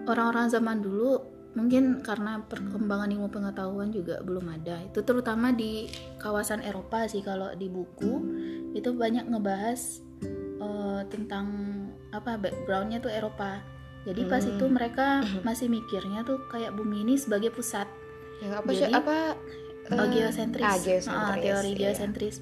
orang-orang 0.10 0.50
zaman 0.50 0.82
dulu 0.82 1.22
mungkin 1.54 2.02
karena 2.06 2.42
perkembangan 2.46 3.10
ilmu 3.10 3.30
pengetahuan 3.30 3.90
juga 3.94 4.22
belum 4.26 4.50
ada. 4.50 4.82
Itu 4.86 5.06
terutama 5.06 5.54
di 5.54 5.90
kawasan 6.22 6.66
Eropa 6.66 7.06
sih 7.06 7.22
kalau 7.22 7.54
di 7.54 7.70
buku 7.70 8.14
itu 8.74 8.90
banyak 8.94 9.30
ngebahas 9.30 10.02
eh, 10.62 11.02
tentang 11.10 11.46
apa 12.14 12.38
backgroundnya 12.38 13.02
tuh 13.02 13.14
Eropa. 13.14 13.62
Jadi 14.08 14.22
pas 14.26 14.42
Hmm. 14.42 14.54
itu 14.56 14.66
mereka 14.68 15.08
masih 15.48 15.68
mikirnya 15.68 16.24
tuh 16.24 16.40
kayak 16.48 16.72
bumi 16.72 17.04
ini 17.04 17.16
sebagai 17.16 17.52
pusat 17.52 17.88
Ya 18.40 18.56
apa 18.56 18.72
sih 18.72 18.88
Jadi, 18.88 18.96
apa 18.96 19.36
eh, 19.90 20.08
geosentris. 20.16 20.64
ah, 20.64 20.78
geosentris, 20.80 21.44
teori 21.44 21.72
iya. 21.74 21.80
geosentris. 21.92 22.36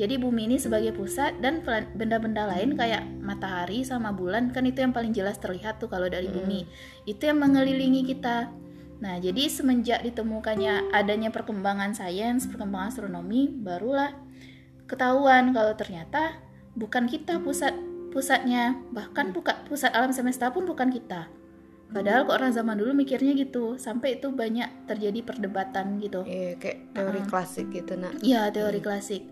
Jadi 0.00 0.14
bumi 0.16 0.48
ini 0.48 0.56
sebagai 0.56 0.94
pusat 0.94 1.36
dan 1.38 1.60
benda-benda 1.92 2.48
lain 2.48 2.72
kayak 2.72 3.04
matahari 3.20 3.84
sama 3.84 4.14
bulan 4.14 4.48
kan 4.48 4.64
itu 4.64 4.80
yang 4.80 4.96
paling 4.96 5.12
jelas 5.12 5.36
terlihat 5.36 5.76
tuh 5.76 5.92
kalau 5.92 6.08
dari 6.08 6.32
Hmm. 6.32 6.40
bumi. 6.40 6.64
Itu 7.04 7.28
yang 7.28 7.36
mengelilingi 7.36 8.06
kita. 8.06 8.48
Nah, 9.02 9.18
jadi 9.18 9.50
semenjak 9.50 10.00
ditemukannya 10.00 10.94
adanya 10.94 11.28
perkembangan 11.28 11.90
sains, 11.92 12.46
perkembangan 12.46 12.88
astronomi, 12.88 13.50
barulah 13.50 14.14
ketahuan 14.86 15.50
kalau 15.50 15.74
ternyata 15.74 16.38
bukan 16.72 17.04
kita 17.04 17.42
pusat 17.42 17.74
pusatnya, 18.12 18.76
bahkan 18.92 19.32
buka 19.32 19.64
pusat 19.66 19.90
alam 19.96 20.12
semesta 20.12 20.52
pun 20.52 20.68
bukan 20.68 20.92
kita. 20.92 21.26
Padahal 21.92 22.24
kok 22.24 22.40
orang 22.40 22.52
zaman 22.56 22.76
dulu 22.80 22.96
mikirnya 22.96 23.36
gitu, 23.36 23.76
sampai 23.76 24.16
itu 24.16 24.32
banyak 24.32 24.88
terjadi 24.88 25.20
perdebatan 25.24 26.00
gitu. 26.00 26.24
Iya, 26.24 26.56
kayak 26.56 26.96
teori 26.96 27.20
klasik 27.28 27.68
gitu 27.68 27.96
nak. 28.00 28.16
Iya, 28.24 28.48
teori 28.48 28.80
klasik. 28.80 29.24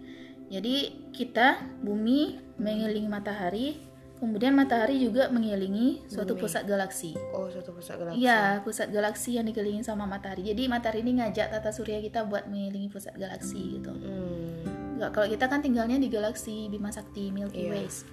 Jadi 0.50 1.08
kita 1.14 1.62
bumi 1.80 2.36
mengelilingi 2.60 3.08
matahari, 3.08 3.90
Kemudian 4.20 4.52
matahari 4.52 5.00
juga 5.00 5.32
mengelilingi 5.32 6.04
suatu 6.04 6.36
Bumi. 6.36 6.44
pusat 6.44 6.68
galaksi. 6.68 7.16
Oh, 7.32 7.48
suatu 7.48 7.72
pusat 7.72 7.96
galaksi. 7.96 8.20
Iya, 8.20 8.60
pusat 8.60 8.92
galaksi 8.92 9.40
yang 9.40 9.48
dikelilingi 9.48 9.80
sama 9.80 10.04
matahari. 10.04 10.44
Jadi 10.44 10.68
matahari 10.68 11.00
ini 11.00 11.24
ngajak 11.24 11.48
tata 11.48 11.72
surya 11.72 12.04
kita 12.04 12.28
buat 12.28 12.44
mengelilingi 12.44 12.92
pusat 12.92 13.16
galaksi 13.16 13.80
gitu. 13.80 13.88
Hmm. 13.88 15.00
Nggak, 15.00 15.10
kalau 15.16 15.24
kita 15.24 15.48
kan 15.48 15.64
tinggalnya 15.64 15.96
di 15.96 16.12
galaksi 16.12 16.68
Bima 16.68 16.92
Sakti 16.92 17.32
Milky 17.32 17.64
Iya. 17.64 17.72
Ways. 17.72 18.04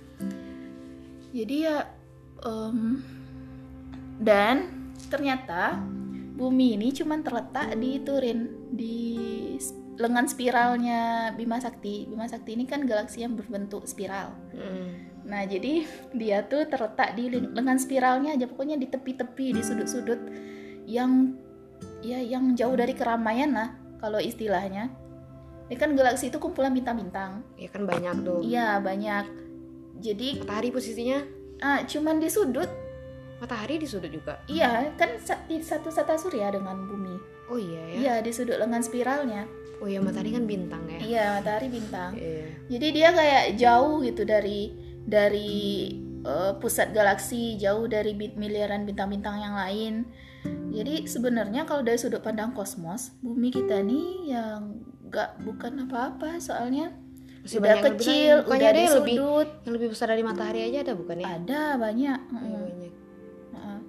Jadi 1.32 1.56
ya 1.68 1.88
em, 2.44 3.04
dan 4.22 4.90
ternyata 5.12 5.78
bumi 6.38 6.78
ini 6.78 6.94
cuma 6.94 7.18
terletak 7.22 7.74
di 7.78 8.02
Turin 8.02 8.70
di 8.74 8.98
lengan 9.98 10.30
spiralnya 10.30 11.34
Bima 11.34 11.58
Sakti. 11.58 12.06
Bima 12.06 12.30
Sakti 12.30 12.54
ini 12.54 12.70
kan 12.70 12.86
galaksi 12.86 13.26
yang 13.26 13.34
berbentuk 13.34 13.90
spiral. 13.90 14.34
Hmm. 14.54 15.10
Nah, 15.28 15.44
jadi 15.44 15.84
dia 16.16 16.46
tuh 16.48 16.70
terletak 16.70 17.18
di 17.20 17.28
lengan 17.34 17.76
spiralnya 17.76 18.38
aja 18.38 18.48
pokoknya 18.48 18.80
di 18.80 18.88
tepi-tepi, 18.88 19.58
di 19.58 19.62
sudut-sudut 19.66 20.22
yang 20.88 21.36
ya 22.00 22.24
yang 22.24 22.56
jauh 22.56 22.78
dari 22.78 22.96
keramaian 22.96 23.52
lah 23.52 23.76
kalau 24.00 24.22
istilahnya. 24.22 24.88
Ini 25.68 25.76
kan 25.76 26.00
galaksi 26.00 26.32
itu 26.32 26.40
kumpulan 26.40 26.72
bintang-bintang. 26.72 27.44
Ya 27.60 27.68
kan 27.68 27.84
banyak 27.84 28.24
tuh. 28.24 28.40
Iya, 28.40 28.80
banyak. 28.80 29.26
Jadi 29.98 30.42
Matahari 30.42 30.70
posisinya 30.70 31.20
ah, 31.62 31.82
cuman 31.86 32.22
di 32.22 32.30
sudut. 32.30 32.70
matahari 33.38 33.78
di 33.78 33.86
sudut 33.86 34.10
juga. 34.10 34.42
Iya, 34.50 34.98
kan 34.98 35.14
di 35.46 35.62
satu 35.62 35.94
tata 35.94 36.18
surya 36.18 36.50
dengan 36.50 36.90
bumi. 36.90 37.22
Oh 37.54 37.62
iya 37.62 37.82
ya. 37.86 37.94
Iya, 37.94 38.14
di 38.26 38.32
sudut 38.34 38.58
lengan 38.58 38.82
spiralnya. 38.82 39.46
Oh 39.78 39.86
iya 39.86 40.02
matahari 40.02 40.34
kan 40.34 40.50
bintang 40.50 40.82
ya. 40.90 40.98
Iya, 40.98 41.26
matahari 41.38 41.70
bintang. 41.70 42.18
Iya. 42.18 42.50
Jadi 42.66 42.88
dia 42.98 43.10
kayak 43.14 43.46
jauh 43.62 44.02
gitu 44.02 44.26
dari 44.26 44.74
dari 45.06 45.54
eh, 46.26 46.54
pusat 46.58 46.98
galaksi, 46.98 47.62
jauh 47.62 47.86
dari 47.86 48.18
miliaran 48.18 48.90
bintang-bintang 48.90 49.38
yang 49.38 49.54
lain. 49.54 50.10
Jadi 50.74 51.06
sebenarnya 51.06 51.70
kalau 51.70 51.86
dari 51.86 52.02
sudut 52.02 52.26
pandang 52.26 52.58
kosmos, 52.58 53.14
bumi 53.22 53.54
kita 53.54 53.86
nih 53.86 54.34
yang 54.34 54.82
nggak 55.08 55.46
bukan 55.46 55.88
apa-apa 55.88 56.42
soalnya 56.42 56.92
Masih 57.48 57.58
udah 57.58 57.78
kecil. 57.82 58.34
Bukannya 58.44 58.60
udah 58.60 58.70
ada 58.70 58.82
yang 58.82 58.96
lebih 59.00 59.16
yang 59.64 59.74
lebih 59.74 59.88
besar 59.90 60.08
dari 60.08 60.20
matahari 60.22 60.60
aja 60.64 60.78
ada 60.84 60.94
bukan 60.94 61.16
ya? 61.18 61.28
Ada 61.34 61.62
banyak. 61.80 62.20
Iya, 62.20 62.36
Mm-mm. 62.36 62.60
banyak. 62.60 62.94
Heeh. 63.56 63.80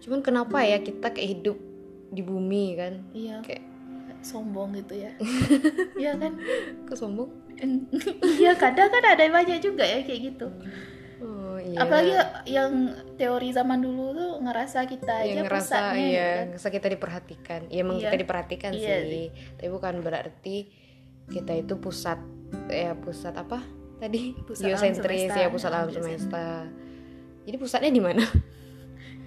Cuman 0.00 0.20
kenapa 0.20 0.58
ya 0.60 0.80
kita 0.80 1.12
kayak 1.12 1.28
hidup 1.30 1.58
di 2.08 2.22
bumi 2.22 2.64
kan? 2.74 2.92
Iya, 3.12 3.44
Kayak 3.44 3.64
sombong 4.20 4.72
gitu 4.74 4.96
ya. 4.96 5.12
Iya 6.00 6.16
kan? 6.16 6.32
kok 6.84 6.96
sombong? 6.96 7.28
Iya 8.40 8.56
kadang 8.56 8.88
kan 8.88 9.04
ada 9.04 9.20
banyak 9.22 9.60
juga 9.60 9.84
ya 9.84 10.00
kayak 10.00 10.32
gitu. 10.32 10.48
Oh 11.20 11.56
iya. 11.56 11.78
Apalagi 11.80 12.12
yang 12.46 12.72
teori 13.14 13.48
zaman 13.48 13.80
dulu 13.80 14.12
tuh 14.12 14.32
ngerasa 14.40 14.84
kita 14.84 15.22
aja 15.22 15.28
yang 15.30 15.46
ngerasa 15.46 15.60
pusatnya 15.60 15.94
iya, 15.94 16.02
gitu 16.02 16.24
kan. 16.34 16.44
ngerasa 16.50 16.68
kita 16.70 16.86
diperhatikan. 16.90 17.60
Iya, 17.68 17.80
emang 17.80 17.96
Iya. 17.96 18.02
kita 18.02 18.16
diperhatikan 18.18 18.70
Iya 18.72 18.96
sih. 19.04 19.26
Tapi 19.56 19.68
bukan 19.68 19.94
berarti 20.00 20.56
kita 21.24 21.52
itu 21.54 21.74
pusat 21.78 22.20
ya 22.66 22.92
pusat 22.94 23.34
apa? 23.34 23.60
Tadi 23.94 24.34
Pusat 24.42 24.62
alam 24.62 24.70
geosentris 24.72 25.20
semesta. 25.22 25.38
ya, 25.38 25.48
pusat 25.48 25.70
Ya, 25.70 25.74
alam 25.74 25.86
geosentris. 25.88 26.06
semesta. 26.20 26.44
Jadi 27.44 27.56
pusatnya 27.56 27.90
di 27.90 28.02
mana? 28.02 28.24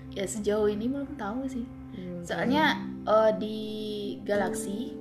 Ya 0.09 0.25
sejauh 0.25 0.65
ini 0.65 0.89
belum 0.89 1.13
tahu 1.13 1.45
sih. 1.45 1.61
Hmm, 1.93 2.25
Soalnya 2.25 2.73
eh, 3.05 3.31
di 3.37 3.57
galaksi, 4.25 4.97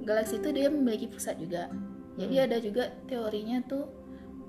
galaksi 0.00 0.38
itu 0.38 0.54
dia 0.54 0.70
memiliki 0.70 1.10
pusat 1.10 1.34
juga. 1.36 1.66
Jadi 2.14 2.34
Hmm. 2.38 2.46
ada 2.46 2.56
juga 2.62 2.84
teorinya 3.04 3.58
tuh 3.66 3.90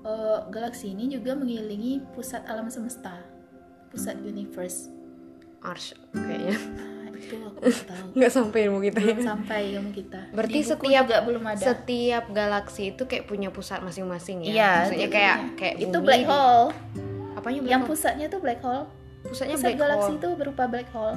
eh, 0.06 0.38
galaksi 0.54 0.94
ini 0.94 1.10
juga 1.10 1.34
mengelilingi 1.34 2.06
pusat 2.14 2.46
alam 2.46 2.70
semesta, 2.70 3.18
pusat 3.90 4.14
universe. 4.22 4.86
Ars 5.58 5.90
kayaknya. 6.14 6.54
Itu 7.26 7.34
aku 7.36 7.58
nggak 7.66 7.84
tahu. 7.84 8.06
Nggak 8.14 8.30
sampai 8.32 8.60
ilmu 8.64 8.78
kita 8.80 9.00
ya. 9.00 9.06
belum 9.12 9.26
sampai 9.26 9.58
ilmu 9.74 9.90
kita. 9.90 10.20
Berarti 10.30 10.58
setiap 10.62 11.04
juga 11.04 11.16
belum 11.20 11.44
ada. 11.44 11.58
Setiap 11.60 12.24
galaksi 12.30 12.82
itu 12.88 13.02
kayak 13.04 13.24
punya 13.26 13.48
pusat 13.50 13.82
masing-masing 13.82 14.46
ya. 14.46 14.48
Iya, 14.48 14.70
Maksudnya 14.80 15.08
kayak 15.10 15.36
kayak 15.54 15.74
itu 15.82 15.98
black 15.98 16.24
hole. 16.24 16.70
Apanya 17.34 17.60
black 17.60 17.72
Yang 17.72 17.82
hole? 17.82 17.90
pusatnya 17.90 18.26
tuh 18.26 18.40
black 18.40 18.60
hole. 18.60 18.84
Pusatnya 19.22 19.56
Pusat 19.56 19.66
black 19.66 19.78
galaksi 19.78 20.06
hole. 20.08 20.18
itu 20.18 20.28
berupa 20.34 20.62
black 20.64 20.88
hole. 20.90 21.16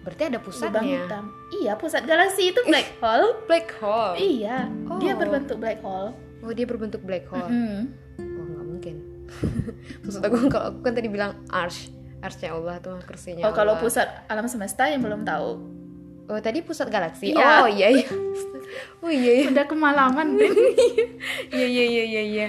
Berarti 0.00 0.22
ada 0.24 0.32
Lubang 0.32 0.46
pusatnya. 0.48 0.98
hitam. 1.04 1.24
Iya, 1.54 1.72
pusat 1.76 2.02
galaksi 2.04 2.42
itu 2.48 2.60
black 2.64 2.88
hole. 2.98 3.28
Black 3.44 3.68
hole. 3.76 4.16
Iya, 4.16 4.56
dia 4.96 5.12
Oh. 5.12 5.18
berbentuk 5.20 5.60
black 5.60 5.84
hole. 5.84 6.16
Oh, 6.40 6.50
dia 6.50 6.64
berbentuk 6.64 7.04
black 7.04 7.28
hole. 7.28 7.44
Mm. 7.44 7.92
Oh, 8.16 8.44
nggak 8.48 8.64
mungkin. 8.64 8.96
Maksud 10.02 10.24
aku 10.24 10.48
kalau 10.48 10.72
aku 10.72 10.78
kan 10.80 10.92
tadi 10.92 11.06
bilang 11.06 11.36
arsh. 11.46 11.92
Arshnya 12.20 12.52
Allah 12.52 12.76
tuh 12.78 13.00
kursinya 13.02 13.42
Oh, 13.42 13.52
kalau 13.52 13.76
pusat 13.76 14.04
alam 14.26 14.44
semesta 14.44 14.84
yang 14.84 15.00
belum 15.00 15.24
tahu. 15.24 15.50
Oh, 16.26 16.38
tadi 16.38 16.60
pusat 16.60 16.86
galaksi. 16.86 17.32
Iya. 17.32 17.64
Oh, 17.64 17.66
iya 17.66 17.88
iya. 17.90 18.08
Oh, 19.02 19.10
iya 19.10 19.32
iya. 19.34 19.46
Udah 19.50 19.66
kemalaman, 19.66 20.34
Ben. 20.38 20.54
Iya 21.50 21.66
iya 21.66 21.84
iya 21.86 22.04
iya 22.06 22.22
iya. 22.22 22.46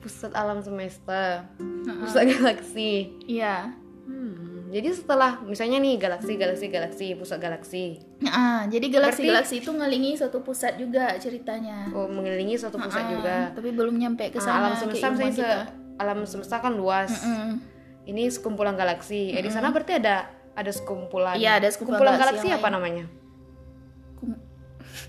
Pusat 0.00 0.32
alam 0.32 0.58
semesta. 0.58 1.44
Pusat 1.84 2.22
galaksi. 2.32 3.12
Iya. 3.26 3.76
Hmm, 4.04 4.68
jadi 4.68 4.92
setelah 4.92 5.40
misalnya 5.40 5.80
nih 5.80 5.96
galaksi 5.96 6.36
galaksi 6.36 6.68
galaksi 6.68 7.06
pusat 7.12 7.40
galaksi. 7.40 7.84
Ah, 8.22 8.64
jadi 8.64 8.84
Berarti- 8.84 9.24
galaksi-galaksi 9.24 9.54
itu 9.60 9.70
ngelingi 9.70 10.12
suatu 10.14 10.40
pusat 10.40 10.76
juga 10.76 11.12
ceritanya. 11.16 11.88
Oh, 11.90 12.04
mengelilingi 12.04 12.56
suatu 12.56 12.76
pusat 12.76 13.04
juga. 13.10 13.48
Tapi 13.52 13.68
belum 13.68 13.96
nyampe 13.96 14.28
ke 14.28 14.36
Nah, 14.38 14.44
sana 14.44 14.58
alam 14.62 14.76
semesta 14.76 15.08
misalnya 15.08 15.68
alam 15.96 16.18
semesta 16.24 16.56
kan 16.58 16.72
luas. 16.72 17.10
Mm. 17.20 17.73
Ini 18.04 18.28
sekumpulan 18.28 18.74
galaksi. 18.74 19.30
Ya, 19.30 19.38
di 19.38 19.48
sana 19.48 19.68
berarti 19.68 19.96
ada 19.96 20.28
ada 20.52 20.68
sekumpulan. 20.68 21.34
Iya, 21.34 21.58
ada 21.58 21.68
sekumpulan 21.68 22.14
galaksi, 22.14 22.22
galaksi 22.22 22.46
yang 22.46 22.56
apa 22.56 22.64
lain. 22.64 22.74
namanya? 22.74 23.04
Kum- 24.14 24.40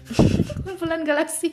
kumpulan 0.63 1.01
galaksi. 1.03 1.49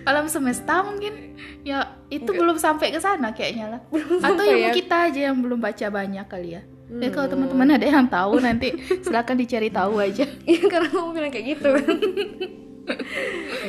alam 0.00 0.24
semesta 0.26 0.80
mungkin. 0.80 1.36
Ya, 1.60 1.92
itu 2.08 2.26
belum 2.26 2.56
sampai 2.56 2.88
ke 2.88 2.96
sana 2.96 3.30
kayaknya 3.30 3.64
lah. 3.68 3.80
Atau 3.84 4.16
sampai 4.18 4.44
ilmu 4.48 4.64
ya. 4.64 4.72
kita 4.72 4.96
aja 5.06 5.20
yang 5.28 5.36
belum 5.36 5.58
baca 5.58 5.86
banyak 5.86 6.24
kali 6.24 6.56
ya. 6.56 6.62
Ya 6.90 7.06
kalau 7.08 7.26
Hmm. 7.26 7.32
teman-teman 7.36 7.68
ada 7.70 7.86
yang 7.86 8.04
tahu 8.04 8.32
nanti 8.40 8.68
silakan 8.98 9.36
dicari 9.36 9.68
tahu 9.68 9.98
aja. 9.98 10.24
Iya, 10.46 10.60
karena 10.64 10.86
kamu 10.88 11.08
bilang 11.12 11.30
kayak 11.30 11.46
gitu. 11.52 11.70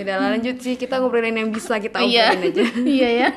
ya 0.02 0.17
lah, 0.17 0.32
lanjut 0.32 0.56
sih 0.58 0.74
kita 0.74 0.97
ngobrolin 0.97 1.36
yang 1.36 1.52
bisa 1.52 1.78
kita 1.78 2.02
Iya, 2.02 2.34
obrolin 2.34 2.50
aja. 2.50 2.63
iya 2.82 3.10
ya. 3.12 3.28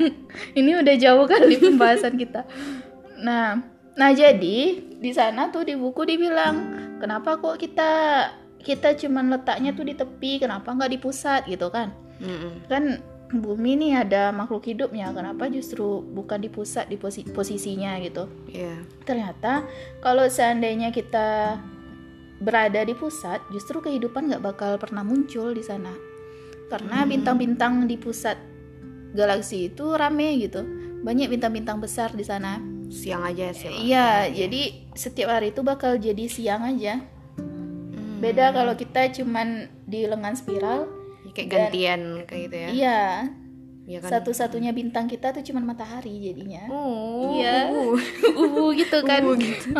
Ini 0.54 0.70
udah 0.80 0.94
jauh 0.96 1.24
kali 1.26 1.58
pembahasan 1.58 2.14
kita. 2.14 2.46
Nah, 3.24 3.64
nah 3.96 4.10
jadi 4.12 4.58
di 5.00 5.12
sana 5.16 5.48
tuh 5.48 5.64
di 5.64 5.74
buku 5.74 6.04
dibilang 6.04 6.56
kenapa 7.00 7.40
kok 7.40 7.56
kita 7.56 7.90
kita 8.64 8.96
cuman 8.96 9.32
letaknya 9.32 9.76
tuh 9.76 9.84
di 9.84 9.94
tepi, 9.96 10.40
kenapa 10.40 10.72
nggak 10.72 10.92
di 10.92 10.98
pusat 11.00 11.44
gitu 11.48 11.68
kan? 11.68 11.92
Mm-mm. 12.20 12.64
Kan 12.68 13.00
bumi 13.28 13.76
nih 13.76 13.92
ada 14.04 14.32
makhluk 14.32 14.64
hidupnya, 14.64 15.12
kenapa 15.12 15.52
justru 15.52 16.00
bukan 16.00 16.40
di 16.40 16.48
pusat 16.48 16.88
di 16.88 16.96
posi- 16.96 17.28
posisinya 17.28 18.00
gitu? 18.00 18.24
Iya. 18.48 18.80
Ternyata 19.04 19.68
kalau 20.00 20.24
seandainya 20.28 20.88
kita 20.92 21.60
berada 22.40 22.80
di 22.84 22.96
pusat, 22.96 23.44
justru 23.52 23.84
kehidupan 23.84 24.32
nggak 24.32 24.44
bakal 24.44 24.72
pernah 24.80 25.04
muncul 25.04 25.52
di 25.52 25.64
sana. 25.64 25.92
Karena 26.72 27.04
bintang-bintang 27.04 27.84
di 27.84 28.00
pusat 28.00 28.40
galaksi 29.12 29.68
itu 29.68 29.92
rame 29.94 30.40
gitu. 30.40 30.64
Banyak 31.04 31.28
bintang-bintang 31.28 31.84
besar 31.84 32.16
di 32.16 32.24
sana. 32.24 32.58
Siang 32.94 33.26
aja 33.26 33.50
siang. 33.50 33.74
Iya, 33.74 34.30
jadi 34.30 34.62
setiap 34.94 35.34
hari 35.34 35.50
itu 35.50 35.66
bakal 35.66 35.98
jadi 35.98 36.30
siang 36.30 36.62
aja. 36.62 37.02
Hmm. 37.34 38.22
Beda 38.22 38.54
kalau 38.54 38.78
kita 38.78 39.10
cuman 39.10 39.66
di 39.82 40.06
lengan 40.06 40.38
spiral. 40.38 40.86
Ya, 41.26 41.30
kayak 41.34 41.48
gantian 41.50 42.00
kayak 42.22 42.40
gitu 42.46 42.56
ya. 42.56 42.68
Iya, 42.70 43.00
Iya 43.84 43.98
kan? 44.00 44.10
satu-satunya 44.16 44.72
bintang 44.72 45.04
kita 45.04 45.34
tuh 45.36 45.44
cuman 45.44 45.74
matahari 45.74 46.16
jadinya. 46.32 46.70
Oh. 46.72 47.36
Iya. 47.36 47.68
Ubu 48.32 48.72
gitu 48.80 48.98
kan. 49.02 49.20
Ubu 49.26 49.36
gitu. 49.42 49.74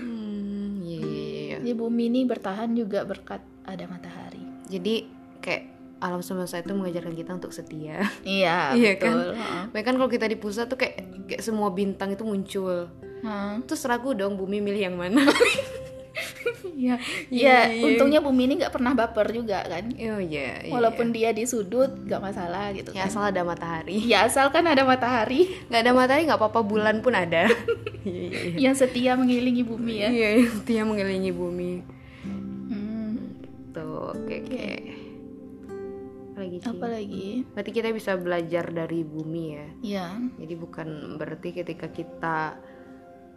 Hmm, 0.00 0.82
iya 0.84 0.98
iya 1.00 1.24
iya. 1.24 1.56
Jadi 1.62 1.72
bumi 1.72 2.10
ini 2.12 2.20
bertahan 2.28 2.74
juga 2.76 3.06
berkat 3.06 3.40
ada 3.64 3.84
matahari. 3.88 4.42
Jadi 4.68 5.06
kayak 5.40 5.79
alam 6.00 6.24
semesta 6.24 6.56
itu 6.56 6.72
mengajarkan 6.72 7.12
kita 7.12 7.30
untuk 7.36 7.52
setia. 7.52 8.00
Iya, 8.24 8.72
Iya 8.78 8.96
betul. 8.96 9.36
Bahkan 9.70 9.84
kan 9.84 9.94
kalau 10.00 10.10
kita 10.10 10.26
di 10.26 10.36
pusat 10.40 10.66
tuh 10.66 10.80
kayak 10.80 11.28
kayak 11.28 11.42
semua 11.44 11.68
bintang 11.70 12.10
itu 12.10 12.24
muncul. 12.24 12.88
Heeh. 13.20 13.52
Terus 13.68 13.84
ragu 13.84 14.16
dong 14.16 14.40
bumi 14.40 14.64
milih 14.64 14.90
yang 14.90 14.96
mana. 14.96 15.22
Iya. 16.80 16.96
Iya, 17.28 17.58
Ya, 17.70 17.84
untungnya 17.84 18.20
bumi 18.24 18.48
ini 18.48 18.54
nggak 18.60 18.72
pernah 18.72 18.92
baper 18.96 19.32
juga 19.32 19.60
kan. 19.68 19.84
oh 19.88 20.20
iya. 20.20 20.64
iya. 20.64 20.72
Walaupun 20.72 21.12
dia 21.12 21.32
di 21.32 21.44
sudut 21.44 21.92
nggak 21.92 22.20
masalah 22.20 22.72
gitu 22.72 22.92
ya 22.96 23.04
kan. 23.04 23.12
asal 23.12 23.22
ada 23.28 23.42
matahari. 23.44 24.00
Ya 24.04 24.24
asalkan 24.24 24.64
ada 24.64 24.80
matahari 24.84 25.48
Nggak 25.68 25.80
ada 25.80 25.92
matahari 25.92 26.22
nggak 26.24 26.40
apa-apa 26.40 26.60
bulan 26.64 27.04
pun 27.04 27.12
ada. 27.16 27.48
Iya 28.00 28.16
iya 28.16 28.40
iya. 28.40 28.56
yang 28.56 28.72
setia 28.72 29.12
mengelilingi 29.12 29.60
bumi 29.60 29.92
ya. 30.00 30.08
Iya, 30.08 30.28
dia 30.64 30.88
mengelilingi 30.88 31.36
bumi. 31.36 31.84
Hmm. 32.24 33.36
Tuh, 33.76 34.16
oke 34.16 34.34
oke. 34.40 34.89
Apalagi 36.40 36.58
Ci? 36.64 36.68
apalagi? 36.72 37.28
Berarti 37.52 37.70
kita 37.76 37.88
bisa 37.92 38.12
belajar 38.16 38.64
dari 38.72 39.00
bumi 39.04 39.44
ya? 39.52 39.68
Ya 39.84 40.06
jadi 40.40 40.54
bukan 40.56 40.88
berarti 41.20 41.52
ketika 41.52 41.92
kita 41.92 42.56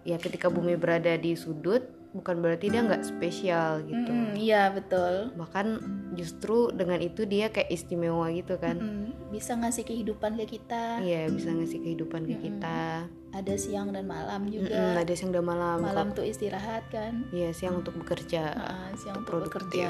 ya 0.07 0.15
ketika 0.19 0.47
bumi 0.47 0.79
berada 0.79 1.15
di 1.19 1.35
sudut 1.35 1.83
bukan 2.13 2.45
berarti 2.45 2.69
dia 2.69 2.85
nggak 2.85 3.03
spesial 3.03 3.81
gitu. 3.83 4.11
Iya 4.37 4.69
betul. 4.69 5.33
Bahkan 5.33 5.67
justru 6.13 6.69
dengan 6.69 7.01
itu 7.01 7.25
dia 7.25 7.49
kayak 7.49 7.73
istimewa 7.73 8.29
gitu 8.29 8.55
kan. 8.61 8.77
Mm-mm, 8.77 9.33
bisa 9.33 9.57
ngasih 9.57 9.81
kehidupan 9.81 10.37
ke 10.37 10.45
kita. 10.45 11.01
Iya 11.01 11.27
bisa 11.33 11.49
ngasih 11.49 11.81
kehidupan 11.81 12.29
ke 12.29 12.35
kita. 12.37 13.09
Ada 13.33 13.57
siang 13.57 13.89
dan 13.89 14.05
malam 14.05 14.45
juga. 14.45 15.01
ada 15.01 15.13
siang 15.17 15.33
dan 15.33 15.41
malam. 15.41 15.81
Malam 15.81 16.13
tuh 16.13 16.21
istirahat 16.21 16.85
kan. 16.93 17.25
Iya 17.33 17.49
siang 17.49 17.81
untuk 17.81 17.97
bekerja. 17.97 18.53
Ah, 18.53 18.89
siang 18.93 19.25
untuk 19.25 19.49
produktif. 19.49 19.89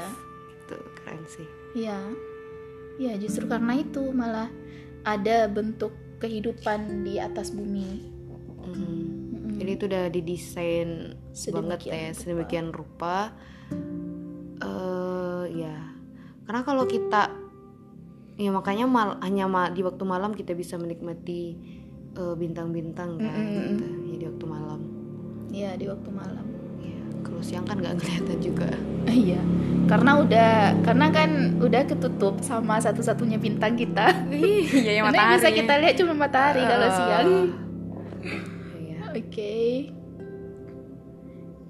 Itu 0.64 0.76
keren 0.96 1.22
sih. 1.28 1.48
Iya, 1.76 1.98
iya 2.96 3.14
justru 3.16 3.44
karena 3.44 3.76
itu 3.76 4.10
malah 4.10 4.48
ada 5.02 5.46
bentuk 5.46 5.90
kehidupan 6.18 7.04
di 7.04 7.20
atas 7.20 7.50
bumi. 7.50 8.08
Mhm. 8.64 8.72
Mm-mm. 8.72 9.56
jadi 9.60 9.70
itu 9.76 9.84
udah 9.86 10.04
didesain 10.08 10.90
banget 11.52 11.80
ya 11.84 12.10
sedemikian 12.10 12.72
rupa 12.72 13.34
eh 14.58 15.44
ya 15.52 15.76
karena 16.44 16.60
kalau 16.62 16.84
kita 16.84 17.28
ya 18.34 18.50
makanya 18.50 18.86
mal 18.86 19.20
hanya 19.20 19.46
ma- 19.46 19.70
di 19.70 19.80
waktu 19.80 20.02
malam 20.02 20.32
kita 20.32 20.52
bisa 20.52 20.74
menikmati 20.74 21.54
eh, 22.14 22.34
bintang-bintang 22.34 23.14
kan 23.16 23.30
Mm-mm. 23.36 23.62
gitu. 23.68 23.84
ya 23.84 24.16
di 24.16 24.26
waktu 24.26 24.46
malam 24.46 24.80
Iya 25.54 25.78
di 25.78 25.86
waktu 25.86 26.10
malam. 26.10 26.46
Kalau 27.44 27.60
siang 27.60 27.66
kan 27.68 27.76
nggak 27.76 28.00
kelihatan 28.00 28.38
juga 28.40 28.68
Iya, 29.04 29.36
karena 29.84 30.16
udah 30.16 30.52
karena 30.80 31.06
kan 31.12 31.30
udah 31.60 31.82
ketutup 31.84 32.40
sama 32.40 32.80
satu-satunya 32.80 33.36
bintang 33.36 33.76
kita. 33.76 34.16
iya 34.32 35.04
Karena 35.04 35.28
yang 35.28 35.36
bisa 35.36 35.52
kita 35.52 35.76
lihat 35.76 35.94
cuma 36.00 36.16
matahari 36.16 36.64
kalau 36.64 36.88
Eh, 36.88 36.94
siang. 36.96 37.28
iya 38.80 38.98
Oke. 39.12 39.56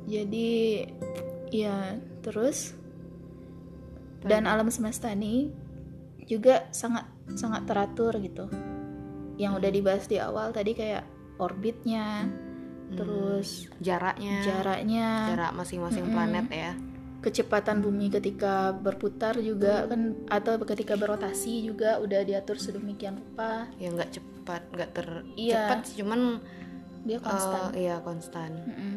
Jadi 0.04 0.84
ya 1.50 1.98
terus 2.22 2.78
dan 4.22 4.46
alam 4.46 4.70
semesta 4.70 5.10
ini 5.10 5.50
juga 6.24 6.70
sangat 6.70 7.10
sangat 7.34 7.66
teratur 7.66 8.14
gitu. 8.22 8.46
Yang 9.34 9.52
udah 9.58 9.70
dibahas 9.74 10.04
di 10.06 10.22
awal 10.22 10.54
tadi 10.54 10.70
kayak 10.70 11.02
orbitnya, 11.42 12.30
terus 12.94 13.48
jaraknya 13.78 14.40
jaraknya, 14.40 15.08
jarak 15.30 15.52
masing-masing 15.52 16.04
Mm-mm. 16.04 16.14
planet 16.14 16.46
ya 16.48 16.72
kecepatan 17.20 17.80
bumi 17.80 18.12
ketika 18.12 18.70
berputar 18.70 19.32
juga 19.38 19.88
kan 19.88 20.12
atau 20.28 20.60
ketika 20.60 20.92
berotasi 20.94 21.64
juga 21.64 21.96
udah 21.96 22.20
diatur 22.20 22.60
sedemikian 22.60 23.16
rupa. 23.16 23.64
ya 23.76 23.88
nggak 23.88 24.10
cepat 24.12 24.62
nggak 24.70 24.90
ter 24.92 25.06
Iya. 25.34 25.56
cepat 25.56 25.78
sih 25.84 25.94
cuman 26.04 26.20
Dia 27.02 27.18
konstan. 27.20 27.60
eh, 27.72 27.80
iya 27.82 27.96
konstan 28.00 28.50
Mm-mm. 28.60 28.94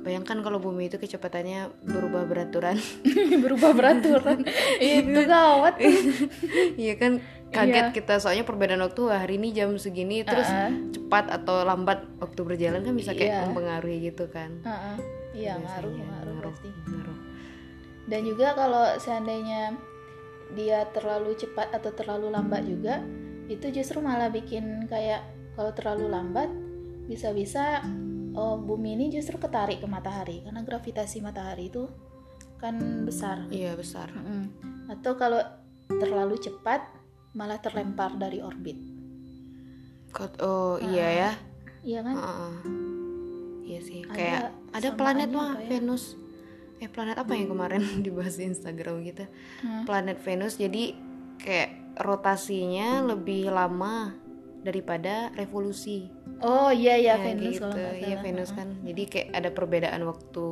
bayangkan 0.00 0.40
kalau 0.40 0.56
bumi 0.56 0.88
itu 0.88 0.96
kecepatannya 0.96 1.68
berubah 1.84 2.24
beraturan 2.24 2.80
Berubah 3.44 3.70
peraturan. 3.72 4.44
Itu 4.80 5.20
gawat. 5.24 5.76
iya 6.80 6.94
kan 6.96 7.20
kaget 7.50 7.86
Iya. 7.86 7.94
kita 7.94 8.14
soalnya 8.16 8.42
perbedaan 8.42 8.78
waktu 8.80 9.02
hari 9.06 9.34
ini 9.36 9.50
jam 9.50 9.74
segini 9.74 10.22
terus 10.22 10.46
Ah, 10.46 10.70
cepat 10.88 11.28
atau 11.28 11.62
lambat 11.62 12.06
waktu 12.16 12.40
berjalan 12.40 12.80
kan 12.80 12.94
bisa 12.94 13.10
kayak 13.10 13.30
Iya. 13.32 13.40
mempengaruhi 13.44 13.98
gitu 14.04 14.26
kan 14.26 14.50
ah, 14.62 14.94
ah. 14.94 14.96
Iya 15.30 15.54
ngaruh 15.56 15.90
Biasanya, 15.90 16.06
ngaruh 16.08 16.36
pasti. 16.44 16.68
ngaruh. 16.86 17.18
Dan 18.06 18.20
juga 18.24 18.46
kalau 18.52 18.84
seandainya 18.96 19.62
dia 20.50 20.82
terlalu 20.90 21.34
cepat 21.34 21.70
atau 21.70 21.90
terlalu 21.90 22.26
lambat 22.28 22.66
juga, 22.66 22.98
itu 23.46 23.70
justru 23.70 23.98
malah 23.98 24.26
bikin 24.26 24.86
kayak 24.86 25.22
kalau 25.54 25.70
terlalu 25.70 26.06
lambat 26.06 26.50
bisa-bisa 27.06 27.82
oh 28.32 28.54
bumi 28.56 28.94
ini 28.94 29.06
justru 29.10 29.38
ketarik 29.38 29.78
ke 29.78 29.86
matahari 29.86 30.42
karena 30.42 30.60
gravitasi 30.60 31.18
matahari 31.18 31.66
itu 31.66 31.86
kan 32.58 32.74
besar. 33.02 33.46
iya 33.48 33.74
besar 33.74 34.10
Mm-mm. 34.10 34.42
Atau 34.88 35.14
kalau 35.14 35.38
terlalu 35.88 36.36
cepat 36.36 36.82
malah 37.32 37.58
terlempar 37.58 38.14
dari 38.14 38.38
orbit. 38.38 38.78
Kot- 40.10 40.40
oh 40.40 40.74
iya 40.76 41.06
ya 41.08 41.30
Iya 41.80 42.00
kan? 42.02 42.14
Heeh. 42.14 42.52
iya 43.64 43.80
sih 43.80 44.02
Ada 44.02 44.10
kayak 44.10 44.42
ada 44.72 44.88
planet 44.92 45.30
mah 45.30 45.50
kayak- 45.54 45.68
Venus 45.70 46.04
eh 46.76 46.88
planet 46.88 47.14
apa 47.14 47.32
yang 47.32 47.48
kemarin 47.48 47.78
dibahas 48.00 48.34
di 48.36 48.44
Instagram 48.44 49.00
kita 49.02 49.30
Hmm. 49.60 49.84
planet 49.84 50.18
Venus 50.18 50.56
jadi 50.56 50.92
kayak 51.36 51.70
rotasinya 51.96 53.06
lebih 53.06 53.48
lama 53.48 54.10
daripada 54.60 55.30
revolusi 55.30 56.10
Oh 56.38 56.68
iya 56.68 56.96
iya 56.96 57.14
Ya, 57.14 57.22
Venus 57.22 57.54
gitu. 57.54 57.64
kalau 57.64 57.94
Iya. 57.94 58.18
Venus 58.18 58.50
kan 58.50 58.68
jadi 58.82 59.02
kayak 59.06 59.28
ada 59.32 59.50
perbedaan 59.50 60.02
waktu 60.02 60.46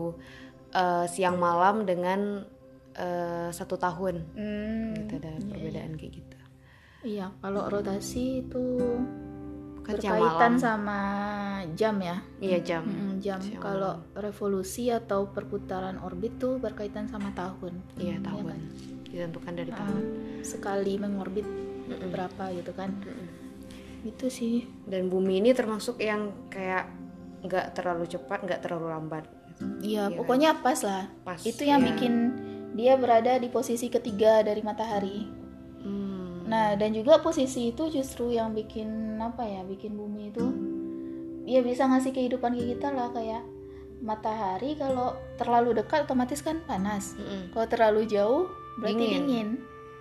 eh, 0.70 1.06
siang 1.08 1.36
malam 1.36 1.82
dengan 1.82 2.46
eh, 2.94 3.48
satu 3.50 3.74
tahun 3.76 4.22
Hmm, 4.32 4.94
gitu 4.96 5.18
ada 5.18 5.34
iya, 5.34 5.42
perbedaan 5.44 5.92
kayak 5.92 6.12
gitu 6.14 6.36
Iya, 7.00 7.30
kalau 7.38 7.70
rotasi 7.70 8.42
itu 8.42 8.64
siang 9.88 10.20
berkaitan 10.20 10.52
malam 10.52 10.61
sama 10.61 11.00
jam 11.72 11.96
ya. 11.96 12.20
iya 12.38 12.58
jam 12.61 12.84
Mm-mm, 12.84 13.16
jam. 13.18 13.40
Siang 13.40 13.62
Kalau 13.62 14.04
revolusi 14.12 14.90
atau 14.90 15.30
perputaran 15.30 15.96
orbit 15.98 16.37
tuh 16.37 16.58
berkaitan 16.58 17.08
sama 17.08 17.32
tahun. 17.32 17.72
iya 17.96 18.20
tahun 18.20 18.44
kan? 18.46 18.61
ditentukan 19.08 19.52
dari 19.56 19.72
Ah, 19.72 19.78
tahun 19.80 20.02
sekali 20.44 21.00
mengorbit 21.00 21.46
Mm-mm. 21.88 22.12
berapa 22.12 22.44
gitu 22.52 22.72
kan. 22.76 22.92
Mm-mm. 22.98 23.28
Itu 24.04 24.28
sih. 24.28 24.68
dan 24.84 25.08
bumi 25.08 25.40
ini 25.40 25.50
termasuk 25.50 25.96
yang 25.98 26.30
kayak 26.48 26.87
nggak 27.40 27.72
terlalu 27.72 28.04
cepat 28.04 28.42
nggak 28.42 28.61
terlalu 28.61 28.90
lambat 28.90 29.24
Iya, 29.80 30.06
Iya. 30.06 30.16
pokoknya 30.20 30.50
pas 30.61 30.78
lah. 30.82 31.11
pas 31.24 31.40
Itu 31.40 31.62
yang 31.62 31.80
ya. 31.80 31.90
bikin 31.90 32.12
dia 32.74 32.94
berada 32.94 33.34
di 33.34 33.48
posisi 33.48 33.88
ketiga 33.88 34.44
dari 34.44 34.61
matahari. 34.61 35.26
Hmm. 36.48 36.50
Nah, 36.50 36.68
dan 36.74 36.90
juga 36.90 37.20
posisi 37.20 37.68
itu 37.68 37.87
justru 37.87 38.32
yang 38.32 38.50
bikin 38.50 38.88
apa 39.18 39.44
ya? 39.44 39.61
Bikin 39.62 39.92
bumi 39.92 40.32
itu 40.32 40.44
ya 41.44 41.61
bisa 41.61 41.84
ngasih 41.84 42.11
kehidupan 42.11 42.52
ke 42.52 42.64
kita 42.66 42.88
lah 42.88 43.08
kayak 43.08 43.44
matahari 43.98 44.72
kalau 44.74 45.11
terlalu 45.37 45.74
dekat 45.74 46.04
otomatis 46.04 46.40
kan 46.40 46.62
panas. 46.62 47.12
Mm-mm. 47.14 47.50
Kalau 47.50 47.66
terlalu 47.66 48.06
jauh 48.06 48.48
berarti 48.76 48.96
Dingin. 48.98 49.22
dingin. 49.22 49.48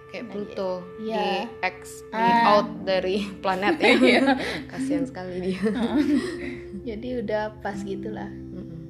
kayak 0.08 0.24
Nah, 0.24 0.32
Pluto 0.32 0.72
iya. 1.00 1.20
di 1.20 1.32
X 1.68 1.78
di 2.08 2.16
Ah. 2.16 2.56
out 2.56 2.70
dari 2.82 3.28
planet 3.44 3.76
ya 3.76 4.24
kasihan 4.72 5.04
sekali 5.04 5.52
dia 5.52 5.60
Jadi 6.88 7.20
udah 7.20 7.60
pas 7.60 7.76
gitulah. 7.78 8.32
Mm-mm. 8.32 8.88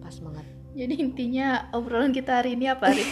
pas 0.00 0.10
banget 0.10 0.39
Jadi 0.80 0.94
intinya 0.96 1.46
obrolan 1.70 2.08
kita 2.08 2.40
hari 2.40 2.56
ini 2.56 2.64
apa 2.64 2.88
Ri? 2.88 3.04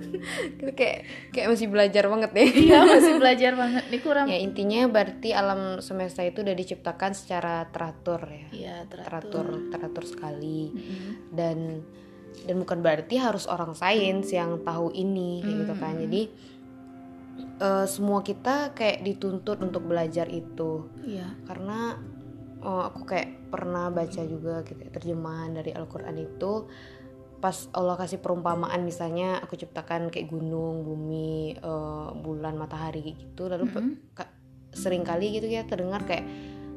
Kita 0.58 0.70
kayak 0.70 0.98
kayak 1.32 1.48
masih 1.48 1.66
belajar 1.66 2.04
banget 2.04 2.30
deh 2.30 2.50
Iya 2.60 2.84
masih 2.84 3.14
belajar 3.16 3.52
banget 3.54 3.84
nih 3.88 4.00
kurang. 4.00 4.26
ya 4.26 4.36
intinya 4.36 4.80
berarti 4.86 5.32
alam 5.32 5.80
semesta 5.80 6.20
itu 6.20 6.42
udah 6.42 6.52
diciptakan 6.52 7.12
secara 7.12 7.64
teratur 7.66 8.20
ya 8.22 8.48
Iya 8.52 8.76
teratur. 8.84 9.08
teratur 9.08 9.46
teratur 9.70 10.04
sekali 10.04 10.68
Mm-mm. 10.68 11.10
dan 11.32 11.80
dan 12.44 12.54
bukan 12.58 12.78
berarti 12.78 13.16
harus 13.16 13.48
orang 13.48 13.72
sains 13.72 14.28
yang 14.28 14.60
tahu 14.60 14.92
ini 14.92 15.40
kayak 15.40 15.56
gitu 15.58 15.74
kan 15.74 15.94
Hmm. 15.94 16.02
jadi 16.04 16.22
eh, 17.58 17.86
semua 17.86 18.20
kita 18.20 18.72
kayak 18.72 19.00
dituntut 19.02 19.56
untuk 19.58 19.84
belajar 19.84 20.28
itu 20.28 20.84
Iya. 21.02 21.32
karena 21.44 21.96
oh, 22.58 22.82
aku 22.84 23.06
kayak 23.06 23.46
pernah 23.46 23.88
baca 23.88 24.22
juga 24.22 24.60
gitu 24.62 24.80
ya, 24.80 24.90
terjemahan 24.90 25.54
dari 25.54 25.70
Al-Qur'an 25.70 26.16
itu 26.16 26.66
pas 27.36 27.68
Allah 27.70 27.94
kasih 27.94 28.16
perumpamaan 28.16 28.80
misalnya 28.80 29.38
aku 29.38 29.54
ciptakan 29.54 30.08
kayak 30.08 30.26
gunung, 30.26 30.82
bumi, 30.82 31.54
eh, 31.54 32.08
bulan, 32.16 32.54
matahari 32.54 33.12
gitu 33.12 33.46
lalu 33.46 33.66
Mm-mm. 33.66 33.90
ka- 34.12 34.32
sering 34.72 35.02
kali 35.02 35.32
gitu 35.32 35.46
ya 35.46 35.62
terdengar 35.62 36.02
kayak 36.02 36.24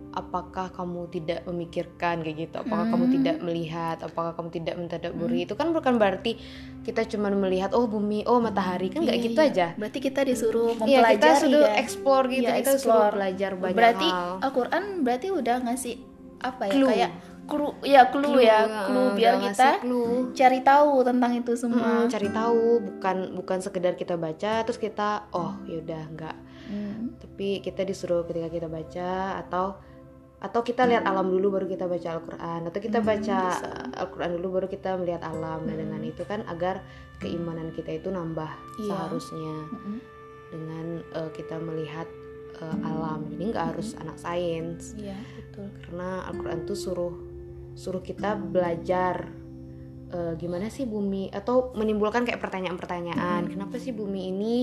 apakah 0.09 0.67
kamu 0.69 1.05
tidak 1.07 1.45
memikirkan 1.45 2.19
kayak 2.19 2.37
gitu 2.43 2.55
apakah 2.57 2.87
kamu 2.87 3.05
Hmm. 3.05 3.13
tidak 3.13 3.35
melihat 3.39 3.97
apakah 4.01 4.33
kamu 4.33 4.49
tidak 4.51 4.75
mentadaburi 4.75 5.45
itu 5.45 5.53
kan 5.53 5.69
bukan 5.69 5.95
berarti 5.95 6.33
kita 6.81 7.05
cuma 7.05 7.29
melihat 7.29 7.71
oh 7.71 7.85
bumi 7.85 8.25
oh 8.25 8.41
matahari 8.41 8.89
kan 8.89 9.05
nggak 9.05 9.15
Iya, 9.15 9.25
gitu 9.27 9.39
iya. 9.39 9.47
aja 9.47 9.67
Berarti 9.77 9.99
kita 10.01 10.21
disuruh 10.23 10.73
Iya 10.73 10.97
mempelajari 10.97 11.13
kita 11.15 11.29
sudah 11.37 11.61
ya. 11.61 11.73
explore 11.77 12.25
gitu 12.27 12.41
Iya, 12.41 12.57
kita 12.57 12.71
suruh 12.73 12.77
explore. 12.97 13.13
belajar 13.13 13.51
banyak 13.53 13.77
berarti 13.77 14.07
hal 14.07 14.29
Al-Quran 14.41 14.83
berarti 14.99 15.27
udah 15.29 15.55
ngasih 15.61 15.95
apa 16.39 16.63
ya 16.65 16.71
Clue. 16.71 16.89
kayak 16.89 17.11
clue 17.49 17.73
ya 17.83 18.01
clue, 18.07 18.39
ya 18.39 18.59
clue 18.85 19.03
eh, 19.03 19.13
biar 19.13 19.33
kita 19.41 19.69
clue. 19.81 20.29
cari 20.31 20.59
tahu 20.61 21.01
tentang 21.01 21.31
itu 21.33 21.51
semua 21.53 22.05
Mm, 22.05 22.07
cari 22.07 22.29
tahu 22.29 22.63
bukan 22.79 23.17
bukan 23.35 23.57
sekedar 23.59 23.93
kita 23.93 24.15
baca 24.15 24.61
terus 24.61 24.77
kita 24.77 25.25
oh 25.31 25.57
yaudah 25.65 26.05
nggak 26.09 26.37
Hmm. 26.69 27.17
tapi 27.17 27.59
kita 27.59 27.81
disuruh 27.81 28.21
ketika 28.23 28.45
kita 28.47 28.67
baca 28.69 29.09
atau 29.39 29.73
atau 30.39 30.61
kita 30.61 30.85
lihat 30.85 31.01
alam 31.03 31.27
dulu 31.27 31.51
baru 31.51 31.65
kita 31.65 31.83
baca 31.83 32.13
Al-Qur'an 32.13 32.61
atau 32.63 32.77
kita 32.77 33.01
Hmm, 33.01 33.09
baca. 33.09 33.39
Al-Qur'an 33.97 34.31
dulu 34.31 34.47
baru 34.53 34.67
kita 34.67 34.93
melihat 34.95 35.25
alam 35.25 35.65
Nah, 35.65 35.73
dengan 35.73 35.97
itu 35.99 36.21
kan 36.23 36.45
agar 36.45 36.85
keimanan 37.17 37.73
kita 37.73 37.97
itu 37.97 38.07
nambah 38.07 38.47
Iya. 38.77 38.85
seharusnya 38.85 39.55
Mm-mm. 39.67 39.97
dengan 40.47 40.85
uh, 41.11 41.29
kita 41.29 41.57
melihat 41.57 42.05
uh, 42.55 42.77
alam 42.81 43.25
jadi 43.29 43.43
nggak 43.49 43.67
harus 43.73 43.97
anak 43.97 44.15
sains 44.15 44.93
iya 44.95 45.17
betul 45.35 45.67
karena 45.81 46.23
Al-Quran 46.23 46.59
tuh 46.63 46.77
suruh 46.77 47.13
suruh 47.73 48.01
kita 48.01 48.37
belajar 48.37 49.29
uh, 50.13 50.33
gimana 50.37 50.69
sih 50.69 50.85
bumi 50.85 51.29
atau 51.33 51.73
menimbulkan 51.73 52.25
kayak 52.25 52.41
pertanyaan-pertanyaan 52.41 53.49
kenapa 53.49 53.77
sih 53.77 53.91
bumi 53.91 54.29
ini 54.31 54.57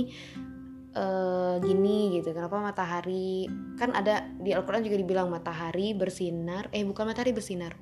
uh, 0.95 1.59
gini 1.61 2.19
gitu 2.19 2.33
kenapa 2.33 2.59
matahari 2.62 3.47
kan 3.77 3.95
ada 3.95 4.27
di 4.38 4.55
Al-Quran 4.55 4.87
juga 4.87 4.97
dibilang 4.99 5.29
matahari 5.29 5.92
bersinar 5.92 6.71
eh 6.75 6.83
bukan 6.83 7.11
matahari 7.11 7.33
bersinar 7.37 7.75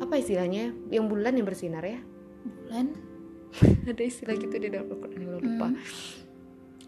apa 0.00 0.22
istilahnya? 0.22 0.70
Yang 0.92 1.04
bulan 1.10 1.32
yang 1.34 1.46
bersinar 1.46 1.82
ya? 1.82 1.98
Bulan? 2.46 2.94
Ada 3.90 4.02
istilah 4.02 4.36
gitu 4.38 4.56
di 4.58 4.68
dalam 4.70 4.90
Al-Quran 4.90 5.22
lupa 5.40 5.68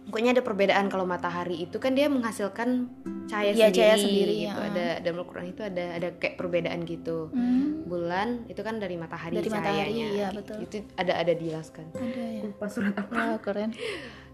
pokoknya 0.08 0.32
ada 0.32 0.40
perbedaan 0.40 0.88
kalau 0.88 1.04
matahari 1.04 1.60
itu 1.60 1.76
kan 1.76 1.92
dia 1.92 2.08
menghasilkan 2.08 2.88
cahaya 3.24 3.52
Iya, 3.52 3.68
sendiri, 3.68 3.76
cahaya 3.76 3.96
sendiri, 3.98 4.34
gitu. 4.40 4.48
ya. 4.48 4.52
ada 4.64 4.86
dalam 4.98 5.16
Al-Quran 5.20 5.46
itu 5.46 5.60
ada 5.60 5.84
ada 5.92 6.08
kayak 6.14 6.34
perbedaan 6.34 6.80
gitu. 6.82 7.28
Hmm, 7.28 7.84
bulan 7.84 8.28
itu 8.46 8.58
kan 8.58 8.76
dari 8.76 8.96
matahari 8.96 9.36
Dari 9.36 9.48
matahari, 9.48 9.76
cahayanya. 9.84 10.06
iya, 10.10 10.28
Gitu. 10.28 10.38
betul. 10.40 10.56
itu 10.64 10.76
ada 10.94 11.12
ada 11.14 11.32
dijelaskan 11.32 11.84
ada 11.92 12.24
ya 12.26 12.42
lupa 12.42 12.66
surat 12.66 12.94
apa. 12.94 13.12
Wah 13.12 13.38
keren. 13.38 13.70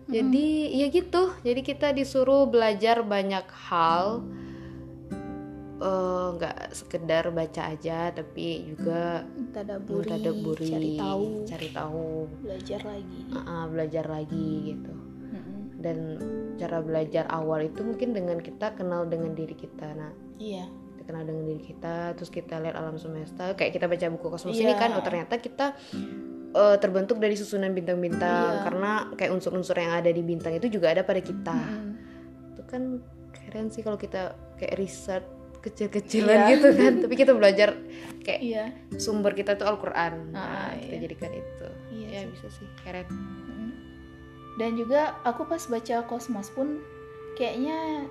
Jadi 0.06 0.46
ya 0.74 0.86
gitu. 0.88 1.32
Jadi 1.40 1.60
kita 1.60 1.90
disuruh 1.90 2.44
belajar 2.44 3.02
banyak 3.02 3.42
hal. 3.66 4.22
Eh, 5.76 6.28
nggak 6.30 6.70
sekedar 6.70 7.28
baca 7.28 7.62
aja 7.68 8.08
tapi 8.08 8.62
juga 8.64 9.26
tadaburi, 9.50 10.06
mentadaburi 10.06 10.68
cari 10.70 10.90
tahu. 10.94 11.24
cari 11.44 11.68
tahu. 11.70 12.08
Belajar 12.40 12.80
lagi. 12.84 13.20
Ah, 13.34 13.66
belajar 13.66 14.04
lagi 14.06 14.46
gitu. 14.70 14.92
Dan 15.84 16.16
cara 16.56 16.80
belajar 16.80 17.28
awal 17.28 17.60
itu 17.62 17.84
mungkin 17.84 18.10
dengan 18.10 18.40
kita 18.40 18.72
kenal 18.72 19.04
dengan 19.04 19.30
diri 19.30 19.52
kita 19.52 19.92
nah 19.92 20.08
iya 20.36 20.64
kita 20.90 21.02
kenal 21.04 21.22
dengan 21.22 21.44
diri 21.44 21.62
kita 21.62 22.16
terus 22.16 22.28
kita 22.28 22.56
lihat 22.58 22.72
alam 22.72 22.96
semesta 22.96 23.52
kayak 23.52 23.70
kita 23.70 23.84
baca 23.84 24.06
buku 24.10 24.26
kosmos 24.30 24.56
ini 24.56 24.72
Iya. 24.72 24.80
kan 24.80 24.90
oh 24.96 25.04
ternyata 25.04 25.36
kita 25.36 25.76
eh, 26.50 26.76
terbentuk 26.78 27.18
dari 27.18 27.34
susunan 27.34 27.70
bintang-bintang 27.70 28.50
Iya. 28.50 28.62
karena 28.64 28.90
kayak 29.12 29.30
unsur-unsur 29.30 29.76
yang 29.76 29.92
ada 29.92 30.08
di 30.08 30.22
bintang 30.22 30.54
itu 30.54 30.70
juga 30.70 30.88
ada 30.88 31.02
pada 31.02 31.20
kita 31.20 31.52
Mm-mm. 31.52 31.92
itu 32.50 32.62
kan 32.64 32.82
keren 33.30 33.68
sih 33.68 33.82
kalau 33.82 33.98
kita 33.98 34.32
kayak 34.56 34.74
riset 34.74 35.24
kecil-kecilan 35.60 36.38
Iya. 36.38 36.50
gitu 36.54 36.68
kan 36.72 36.92
tapi 37.00 37.14
kita 37.14 37.32
belajar 37.32 37.74
kayak 38.20 38.40
iya 38.40 38.64
sumber 38.94 39.32
kita 39.32 39.54
tuh 39.54 39.66
Al-Quran 39.66 40.30
nah 40.30 40.68
Ah, 40.68 40.76
kita 40.76 40.94
iya. 40.94 41.02
jadikan 41.02 41.32
itu 41.32 41.66
Iya 41.90 42.06
ya 42.06 42.20
sih. 42.20 42.28
bisa 42.30 42.46
sih 42.52 42.68
keren. 42.80 43.06
Dan 44.54 44.74
juga 44.74 45.00
aku 45.22 45.44
pas 45.44 45.60
baca 45.60 46.04
Kosmos 46.04 46.48
pun 46.48 46.78
kayaknya 47.34 48.06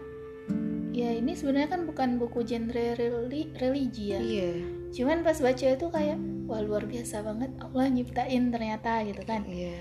ya 0.91 1.10
ini 1.10 1.34
sebenarnya 1.34 1.69
kan 1.69 1.82
bukan 1.84 2.10
buku 2.17 2.43
genre 2.43 2.93
reli- 2.93 3.49
religi 3.56 4.12
ya. 4.12 4.19
Iya. 4.19 4.51
Cuman 4.91 5.21
pas 5.21 5.36
baca 5.36 5.65
itu 5.65 5.88
kayak 5.88 6.17
wah 6.45 6.60
luar 6.60 6.86
biasa 6.86 7.23
banget 7.23 7.49
Allah 7.58 7.88
nyiptain 7.88 8.43
ternyata 8.47 9.01
gitu 9.01 9.23
kan. 9.23 9.41
Iya. 9.43 9.79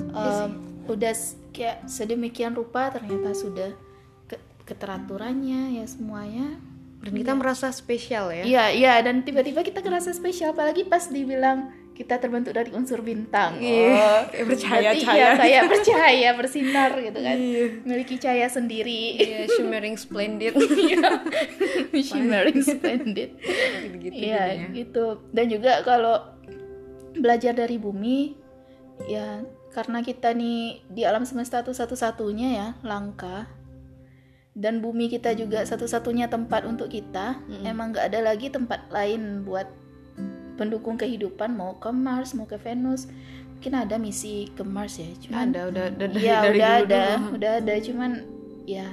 Em, 0.00 0.50
udah 0.86 1.12
s- 1.12 1.36
kayak 1.50 1.84
sedemikian 1.84 2.56
rupa 2.56 2.88
ternyata 2.88 3.30
sudah 3.32 3.76
ke- 4.24 4.40
keteraturannya 4.64 5.76
ya 5.76 5.84
semuanya. 5.84 6.56
Dan 7.00 7.12
kita 7.14 7.32
merasa 7.32 7.68
spesial 7.68 8.28
ya. 8.30 8.44
Iya 8.44 8.64
iya 8.70 8.92
dan 9.00 9.20
tiba-tiba 9.20 9.60
kita 9.60 9.80
ngerasa 9.80 10.12
spesial 10.12 10.52
apalagi 10.52 10.84
pas 10.84 11.08
dibilang 11.08 11.68
kita 12.00 12.16
terbentuk 12.16 12.56
dari 12.56 12.72
unsur 12.72 13.04
bintang. 13.04 13.60
Iya, 13.60 13.92
oh, 13.92 14.20
kayak 14.32 14.46
bercahaya, 14.48 14.80
berarti 14.88 15.04
cahaya. 15.04 15.20
iya, 15.20 15.30
kayak 15.36 15.62
bercahaya 15.68 16.28
bersinar 16.32 16.90
gitu 16.96 17.18
kan. 17.20 17.36
Iya. 17.36 17.64
memiliki 17.84 18.14
cahaya 18.16 18.48
sendiri. 18.48 19.02
Iya, 19.20 19.38
shimmering 19.52 19.96
splendid. 20.00 20.56
Iya. 20.80 21.20
shimmering 22.08 22.64
splendid. 22.64 23.36
Gitu-gitu 23.84 24.16
Iya 24.16 24.72
gitu. 24.72 25.20
Dan 25.28 25.52
juga 25.52 25.84
kalau 25.84 26.40
belajar 27.20 27.52
dari 27.52 27.76
bumi 27.76 28.32
ya 29.04 29.44
karena 29.76 30.00
kita 30.00 30.32
nih 30.32 30.80
di 30.88 31.04
alam 31.04 31.28
semesta 31.28 31.60
tuh 31.60 31.76
satu-satunya 31.76 32.48
ya 32.56 32.68
langka. 32.80 33.44
Dan 34.56 34.80
bumi 34.80 35.12
kita 35.12 35.36
juga 35.36 35.68
satu-satunya 35.68 36.32
tempat 36.32 36.64
untuk 36.64 36.88
kita. 36.88 37.44
Emang 37.60 37.92
nggak 37.92 38.08
ada 38.08 38.32
lagi 38.32 38.48
tempat 38.48 38.88
lain 38.88 39.44
buat 39.44 39.79
pendukung 40.60 40.94
kehidupan 40.94 41.50
mau 41.50 41.72
ke 41.74 41.88
Mars 41.88 42.30
mau 42.30 42.44
ke 42.44 42.56
Venus 42.56 43.08
mungkin 43.50 43.72
ada 43.74 43.96
misi 43.96 44.48
ke 44.50 44.60
Mars 44.62 44.96
ya 44.96 45.08
cuman 45.18 45.48
ada 45.48 45.60
udah 45.66 45.84
udah 45.90 46.06
dari, 46.06 46.20
Iya 46.22 46.38
dari 46.38 46.52
udah 46.54 46.68
dulu 46.70 46.84
ada, 46.84 47.02
dulu. 47.16 47.28
udah 47.34 47.52
ada 47.56 47.74
cuman 47.80 48.10
ya 48.66 48.88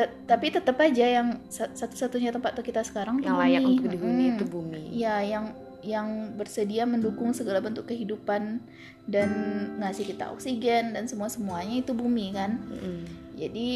tapi 0.00 0.48
tetap 0.48 0.80
aja 0.80 1.04
yang 1.12 1.28
sa- 1.46 1.68
satu-satunya 1.68 2.30
tempat 2.30 2.54
tuh 2.54 2.64
kita 2.64 2.80
sekarang 2.80 3.20
yang 3.20 3.36
layak 3.36 3.60
bumi. 3.60 3.72
untuk 3.74 3.86
dihuni 3.90 4.24
Mm. 4.24 4.32
itu 4.32 4.44
bumi 4.46 4.82
Iya, 4.94 5.14
yang 5.20 5.44
yang 5.80 6.08
bersedia 6.34 6.84
mendukung 6.84 7.32
segala 7.32 7.58
bentuk 7.58 7.84
kehidupan 7.84 8.64
dan 9.04 9.28
ngasih 9.76 10.04
kita 10.06 10.28
oksigen 10.30 10.92
dan 10.92 11.04
semua 11.04 11.26
semuanya 11.26 11.80
itu 11.80 11.92
bumi 11.92 12.32
kan. 12.32 12.60
Mm. 12.62 13.00
Jadi 13.34 13.68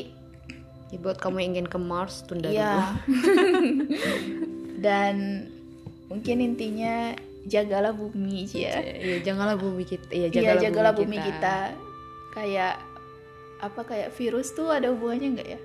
ya 0.88 0.98
buat 0.98 1.16
kamu 1.16 1.36
yang 1.38 1.50
ingin 1.50 1.66
ke 1.66 1.76
Mars 1.78 2.22
tunda 2.22 2.48
dulu 2.48 2.56
ya 2.56 2.92
dan 4.80 5.48
mungkin 6.06 6.36
intinya 6.40 7.12
jagalah 7.44 7.92
bumi 7.92 8.48
ya. 8.48 8.80
Iya, 8.80 9.16
janganlah 9.22 9.56
bumi 9.56 9.84
kita. 9.84 10.06
Iya, 10.08 10.26
Iya, 10.26 10.28
jagalah, 10.32 10.62
jagalah 10.62 10.92
bumi 10.94 11.16
kita. 11.18 11.56
Kayak 12.32 12.74
apa 13.60 13.80
kayak 13.82 14.10
virus 14.12 14.52
tuh 14.52 14.68
ada 14.68 14.90
hubungannya 14.90 15.28
nggak 15.34 15.48
ya? 15.48 15.60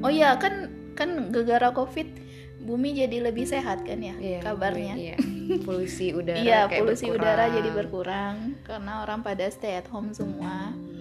Oh 0.00 0.10
iya 0.10 0.34
kan 0.36 0.68
kan 0.92 1.30
gara-gara 1.30 1.70
covid 1.70 2.10
bumi 2.58 2.90
jadi 2.92 3.22
lebih 3.22 3.46
sehat 3.46 3.86
kan 3.86 4.02
ya 4.02 4.14
Iya, 4.18 4.38
kabarnya. 4.42 4.94
Iya. 4.98 5.16
Polusi 5.66 6.12
udara 6.12 6.36
Iya 6.38 6.60
polusi 6.68 7.06
berkurang. 7.06 7.22
udara 7.22 7.44
jadi 7.48 7.70
berkurang 7.72 8.34
karena 8.66 8.92
orang 9.00 9.20
pada 9.22 9.46
stay 9.48 9.78
at 9.78 9.86
home 9.88 10.10
semua. 10.12 10.74
Hmm. 10.74 10.97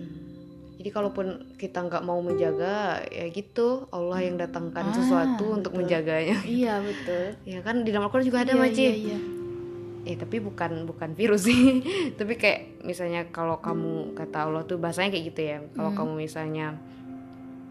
Jadi 0.87 0.95
kalaupun 0.95 1.27
kita 1.59 1.83
nggak 1.83 1.99
mau 1.99 2.23
menjaga, 2.23 3.03
ya 3.05 3.27
gitu 3.27 3.91
Allah 3.91 4.23
yang 4.23 4.39
datangkan 4.39 4.87
Ah, 4.87 4.95
sesuatu 4.95 5.51
untuk 5.51 5.75
betul. 5.75 5.83
menjaganya. 5.83 6.39
iya 6.47 6.79
betul. 6.79 7.35
Ya 7.43 7.59
kan 7.59 7.83
di 7.83 7.91
dalam 7.91 8.07
Al-Quran 8.07 8.23
juga 8.23 8.47
ada 8.47 8.55
iya, 8.55 8.61
Maci. 8.63 8.79
iya, 8.79 8.93
iya. 8.95 9.19
Eh 10.07 10.15
tapi 10.15 10.39
bukan 10.39 10.87
bukan 10.87 11.11
virus 11.11 11.43
sih. 11.43 11.83
tapi 12.17 12.39
kayak 12.39 12.87
misalnya 12.87 13.27
kalau 13.27 13.59
kamu 13.59 14.15
kata 14.15 14.47
Allah 14.47 14.63
tuh 14.63 14.79
bahasanya 14.79 15.11
kayak 15.11 15.25
gitu 15.27 15.41
ya. 15.43 15.57
Kalau 15.75 15.91
Hmm. 15.91 15.99
kamu 15.99 16.11
misalnya 16.17 16.67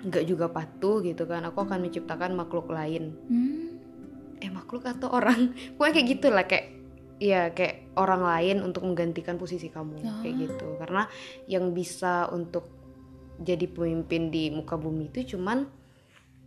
nggak 0.04 0.24
juga 0.28 0.46
patuh 0.46 1.00
gitu 1.00 1.24
kan, 1.24 1.40
aku 1.42 1.56
akan 1.58 1.78
menciptakan 1.82 2.36
makhluk 2.36 2.68
lain. 2.68 3.16
Hmm, 3.32 3.80
eh 4.36 4.52
makhluk 4.52 4.84
atau 4.84 5.08
orang 5.08 5.56
pokoknya 5.80 5.92
kayak 5.94 6.08
gitulah 6.12 6.44
kayak 6.44 6.66
ya 7.16 7.48
kayak 7.48 7.96
orang 7.96 8.20
lain 8.20 8.56
untuk 8.60 8.84
menggantikan 8.84 9.40
posisi 9.40 9.72
kamu 9.72 10.04
Ah. 10.04 10.20
kayak 10.20 10.36
gitu 10.36 10.76
karena 10.76 11.08
yang 11.48 11.72
bisa 11.72 12.28
untuk 12.28 12.75
jadi 13.36 13.66
pemimpin 13.66 14.28
di 14.28 14.48
muka 14.48 14.74
bumi 14.74 15.08
itu 15.08 15.36
cuman 15.36 15.68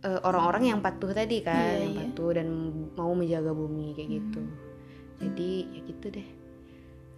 eh, 0.00 0.20
orang-orang 0.22 0.74
yang 0.74 0.80
patuh 0.80 1.10
tadi 1.10 1.40
kan 1.40 1.54
Iya, 1.54 1.84
yang 1.86 1.92
iya. 1.92 2.00
patuh 2.08 2.30
dan 2.34 2.46
mau 2.94 3.12
menjaga 3.12 3.52
bumi 3.52 3.94
kayak 3.94 4.08
gitu 4.10 4.42
jadi 5.20 5.50
ya 5.68 5.80
gitu 5.86 6.06
deh 6.10 6.28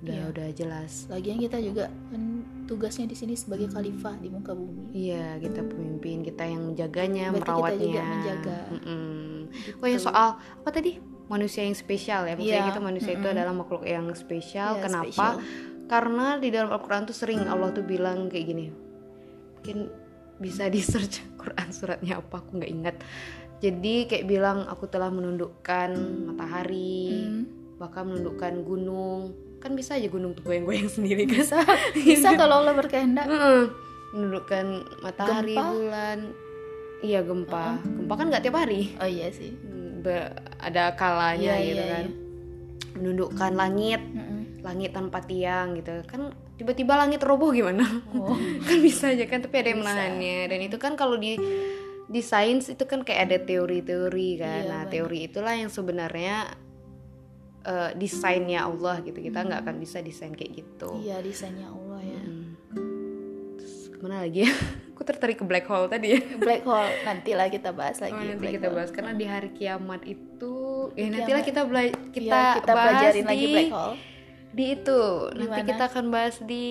udah 0.03 0.15
Iya. 0.19 0.25
udah 0.35 0.49
jelas 0.51 0.93
Lagian 1.07 1.39
kita 1.39 1.63
juga 1.63 1.87
kan 2.11 2.23
tugasnya 2.67 3.07
di 3.07 3.15
sini 3.15 3.35
sebagai 3.35 3.69
khalifah 3.69 4.17
di 4.19 4.33
muka 4.33 4.51
bumi. 4.57 4.91
Iya, 4.95 5.37
kita 5.39 5.61
pemimpin, 5.63 6.25
kita 6.25 6.43
yang 6.43 6.73
menjaganya, 6.73 7.29
Berarti 7.29 7.43
kita 7.43 7.53
merawatnya. 7.53 7.85
juga 7.85 8.03
menjaga. 8.03 8.59
Mm-mm. 8.73 9.07
Oh 9.79 9.87
ya 9.87 9.99
soal 10.01 10.29
apa 10.41 10.71
tadi? 10.73 10.97
Manusia 11.29 11.63
yang 11.63 11.77
spesial 11.77 12.25
ya. 12.25 12.33
Maksudnya 12.33 12.63
Iya, 12.65 12.69
kita 12.73 12.81
manusia 12.81 13.13
itu 13.13 13.21
mm-mm. 13.21 13.35
adalah 13.37 13.53
makhluk 13.53 13.85
yang 13.85 14.07
spesial. 14.17 14.79
Iya, 14.79 14.83
Kenapa? 14.89 15.05
spesial. 15.13 15.35
Karena 15.85 16.27
di 16.41 16.49
dalam 16.49 16.71
Al-Qur'an 16.73 17.05
tuh 17.05 17.13
sering 17.13 17.45
Allah 17.45 17.69
tuh 17.71 17.85
bilang 17.85 18.27
kayak 18.27 18.47
gini. 18.49 18.67
Mungkin 19.63 19.79
bisa 20.37 20.67
di 20.67 20.83
search 20.83 21.23
Quran 21.41 21.71
suratnya 21.71 22.19
apa 22.19 22.35
aku 22.37 22.59
nggak 22.59 22.73
ingat. 22.73 22.97
Jadi 23.59 24.11
kayak 24.11 24.27
bilang 24.27 24.67
aku 24.67 24.85
telah 24.85 25.07
menundukkan 25.09 25.95
matahari, 26.27 27.15
Hmm. 27.23 27.47
bahkan 27.79 28.05
menundukkan 28.05 28.59
gunung. 28.61 29.31
Kan 29.57 29.73
bisa 29.73 29.95
aja 29.95 30.11
gunung 30.11 30.35
tuh 30.35 30.43
goyang-goyang 30.43 30.91
sendiri 30.99 31.25
kan. 31.25 31.39
Bisa, 31.39 31.59
bisa 31.95 32.29
kalau 32.35 32.59
Allah 32.59 32.75
berkehendak. 32.75 33.31
Menundukkan 34.11 34.67
matahari 34.99 35.55
Gempa? 35.55 35.71
bulan 35.71 36.19
iya 37.01 37.19
gempa 37.19 37.83
gempa 37.83 38.15
kan 38.15 38.27
nggak 38.29 38.43
tiap 38.43 38.57
hari 38.57 38.95
Oh 38.97 39.07
iya 39.07 39.27
sih. 39.29 39.51
Be- 39.99 40.31
ada 40.57 40.95
kalanya 40.95 41.55
Iya, 41.55 41.65
gitu 41.65 41.81
iya, 41.81 41.87
kan 41.89 42.05
iya. 42.05 42.13
menundukkan 42.93 43.53
langit 43.53 44.03
Mm-mm. 44.05 44.41
langit 44.61 44.91
tanpa 44.91 45.19
tiang 45.21 45.75
gitu 45.75 46.03
kan 46.05 46.31
tiba-tiba 46.63 46.95
langit 46.97 47.19
roboh 47.21 47.51
gimana 47.51 47.83
Oh. 48.13 48.39
kan 48.67 48.79
bisa 48.79 49.11
aja 49.11 49.27
kan 49.27 49.39
tapi 49.39 49.57
ada 49.57 49.69
yang 49.69 49.81
Bisa. 49.81 49.89
menahannya 49.89 50.39
dan 50.47 50.61
itu 50.63 50.77
kan 50.77 50.95
kalau 50.95 51.15
di 51.17 51.35
di 52.05 52.21
sains 52.21 52.67
itu 52.67 52.85
kan 52.85 53.01
kayak 53.01 53.21
ada 53.25 53.39
teori-teori 53.41 54.31
kan 54.37 54.63
Iya, 54.63 54.69
nah 54.69 54.81
benar. 54.81 54.93
teori 54.93 55.19
itulah 55.25 55.55
yang 55.55 55.69
sebenarnya 55.69 56.37
eh, 57.63 57.91
desainnya 57.95 58.63
Allah 58.63 59.01
gitu 59.01 59.17
kita 59.17 59.39
nggak 59.41 59.61
akan 59.61 59.77
bisa 59.77 59.99
desain 59.99 60.31
kayak 60.31 60.53
gitu 60.57 60.91
Iya 60.99 61.19
desainnya 61.19 61.67
Allah 61.67 62.01
ya. 62.01 62.21
Hmm. 62.21 62.47
Terus 63.55 63.75
ke 63.89 63.99
mana 63.99 64.17
lagi 64.21 64.45
ya 64.45 64.53
aku 64.93 65.03
tertarik 65.05 65.37
ke 65.37 65.45
black 65.45 65.65
hole 65.65 65.87
tadi 65.87 66.07
ya 66.11 66.21
black 66.37 66.63
hole 66.63 66.91
nantilah 67.03 67.49
kita 67.49 67.71
bahas 67.71 67.99
lagi 67.99 68.13
Oh, 68.13 68.23
nanti 68.25 68.39
black 68.41 68.55
kita 68.55 68.67
hole. 68.67 68.77
bahas 68.77 68.91
karena 68.91 69.13
di 69.13 69.25
hari 69.25 69.51
kiamat 69.51 70.03
itu 70.05 70.55
ya 70.93 70.95
Kiamat. 71.01 71.15
nantilah 71.17 71.43
kita 71.43 71.61
bela- 71.65 71.97
kita, 72.11 72.21
Iya, 72.21 72.57
kita 72.57 72.73
bahas 72.73 72.87
pelajarin 72.89 73.23
di 73.23 73.29
lagi 73.29 73.47
black 73.49 73.73
hole 73.73 73.97
di 74.53 74.65
itu 74.75 75.01
Di 75.29 75.43
nanti 75.43 75.61
kita 75.67 75.85
akan 75.89 76.05
bahas 76.09 76.37
di 76.39 76.67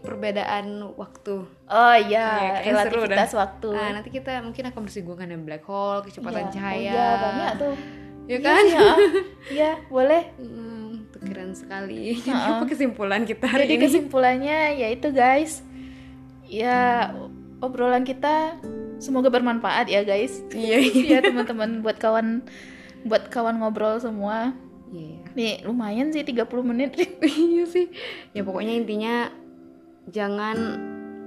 perbedaan 0.00 0.66
waktu 0.92 1.44
oh 1.44 1.94
Iya, 1.94 2.28
iya 2.58 2.72
seru 2.82 3.04
relativitas 3.04 3.30
dah. 3.30 3.38
waktu 3.38 3.68
nah 3.70 3.88
nanti 3.94 4.08
kita 4.10 4.40
mungkin 4.40 4.64
akan 4.66 4.80
bersinggungan 4.82 5.26
dengan 5.26 5.44
black 5.44 5.62
hole 5.62 6.00
kecepatan 6.02 6.42
Iya. 6.42 6.52
cahaya 6.52 6.88
oh, 6.88 6.96
iya 6.96 7.08
banyak 7.20 7.52
tuh 7.54 7.74
ya 7.74 7.86
Iya 8.28 8.38
kan 8.38 8.64
ya. 8.66 8.80
Iya, 9.56 9.70
boleh 9.86 10.22
Hmm, 10.36 10.90
keren 11.18 11.52
sekali 11.52 12.12
jadi 12.18 12.28
Ha-ha. 12.30 12.50
apa 12.54 12.64
kesimpulan 12.66 13.22
kita 13.22 13.44
hari 13.46 13.64
Jadi 13.64 13.74
ini 13.74 13.84
kesimpulannya 13.84 14.58
yaitu 14.76 15.08
guys, 15.10 15.64
ya 16.42 17.08
obrolan 17.58 18.02
kita 18.02 18.56
semoga 18.98 19.28
bermanfaat 19.28 19.86
ya 19.86 20.00
guys. 20.02 20.40
iya 20.50 20.76
iya 20.76 21.04
ya 21.08 21.20
teman-teman 21.22 21.80
buat 21.80 21.96
kawan 21.96 22.44
buat 23.02 23.28
kawan 23.28 23.58
ngobrol 23.58 23.96
semua. 23.96 24.52
Iya. 24.88 25.20
Nih 25.32 25.54
lumayan 25.62 26.08
sih 26.08 26.22
30 26.22 26.44
menit. 26.64 26.96
iya 27.22 27.64
sih 27.64 27.86
ya 28.30 28.40
pokoknya 28.40 28.74
intinya 28.74 29.14
jangan 30.06 30.56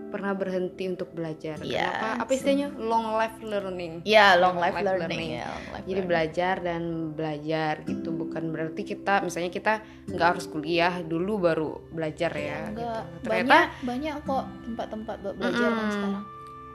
pernah 0.10 0.36
berhenti 0.36 0.91
untuk 0.91 1.15
belajar 1.15 1.56
Iya, 1.58 1.88
Kenapa? 1.88 2.28
apa 2.28 2.32
istilahnya 2.34 2.67
long 2.76 3.15
life 3.15 3.39
learning 3.39 4.04
ya 4.04 4.36
long 4.36 4.60
life, 4.60 4.76
Life 4.76 4.84
learning. 4.84 5.08
learning. 5.08 5.30
ya. 5.32 5.47
long 5.47 5.65
life 5.69 5.80
jadi 5.80 5.88
learning. 5.93 6.10
belajar 6.10 6.56
dan 6.60 6.82
belajar 7.13 7.74
gitu 7.82 8.10
bukan 8.12 8.43
berarti 8.52 8.82
kita 8.84 9.24
misalnya 9.24 9.47
kita 9.50 9.74
nggak 10.10 10.28
harus 10.28 10.45
kuliah 10.45 11.00
dulu 11.00 11.39
baru 11.39 11.71
belajar 11.88 12.28
ya 12.30 12.60
Enggak, 12.67 13.08
gitu. 13.08 13.24
ternyata 13.24 13.47
banyak 13.47 13.65
banyak 13.82 14.15
kok 14.21 14.43
tempat-tempat 14.62 15.15
buat 15.17 15.36
belajar 15.38 15.63
kan 15.63 15.80
Mm-mm. 15.80 15.93
sekarang. 15.93 16.24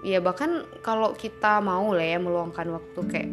ya 0.03 0.19
bahkan 0.23 0.51
kalau 0.81 1.09
kita 1.13 1.53
mau 1.61 1.93
lah 1.93 2.07
ya 2.07 2.17
meluangkan 2.17 2.67
waktu 2.73 3.01
kayak 3.05 3.31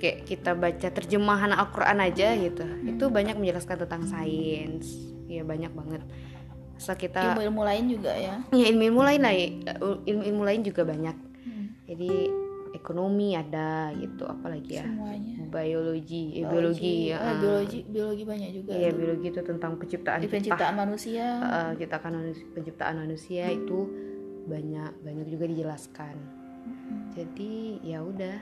kayak 0.00 0.24
kita 0.24 0.50
baca 0.52 0.88
terjemahan 0.88 1.52
Al-Quran 1.52 1.98
aja 2.00 2.32
gitu 2.34 2.64
itu 2.82 3.04
banyak 3.06 3.36
menjelaskan 3.36 3.76
tentang 3.78 4.02
sains 4.02 4.88
ya 5.26 5.44
banyak 5.44 5.70
banget 5.70 6.02
asal 6.74 6.96
kita 6.96 7.36
Ilmu-ilmu 7.36 7.60
lain 7.60 7.84
juga 7.86 8.12
ya. 8.12 8.40
ya 8.50 8.64
ilmu-ilmu 8.66 9.00
lain 9.04 9.20
lah 9.20 9.32
ya. 9.32 9.48
ilmu-ilmu 10.02 10.42
lain 10.42 10.60
juga 10.62 10.82
banyak 10.82 11.16
Hmm, 11.40 11.72
jadi 11.84 12.08
ekonomi 12.70 13.32
ada 13.32 13.92
gitu 13.94 14.24
apalagi 14.24 14.76
ya 14.76 14.84
Semuanya. 14.84 15.40
biologi 15.46 16.24
eh, 16.36 16.44
biologi 16.44 16.94
ya 17.08 17.16
Ah, 17.18 17.36
biologi, 17.36 17.80
biologi 17.84 18.22
banyak 18.22 18.50
juga. 18.54 18.70
Iya 18.70 18.88
tuh. 18.88 18.96
biologi 18.96 19.26
itu 19.28 19.40
tentang 19.42 19.72
penciptaan 19.76 20.18
penciptaan 20.22 20.74
manusia. 20.74 21.26
Ciptakan 21.76 22.12
manusia, 22.14 22.44
penciptaan 22.50 22.96
manusia 22.98 23.44
itu 23.50 23.78
banyak 24.42 24.92
banyak 25.00 25.26
juga 25.28 25.44
dijelaskan 25.46 26.16
Mm-mm. 26.60 26.96
jadi 27.10 27.52
ya 27.82 27.98
udah 28.00 28.36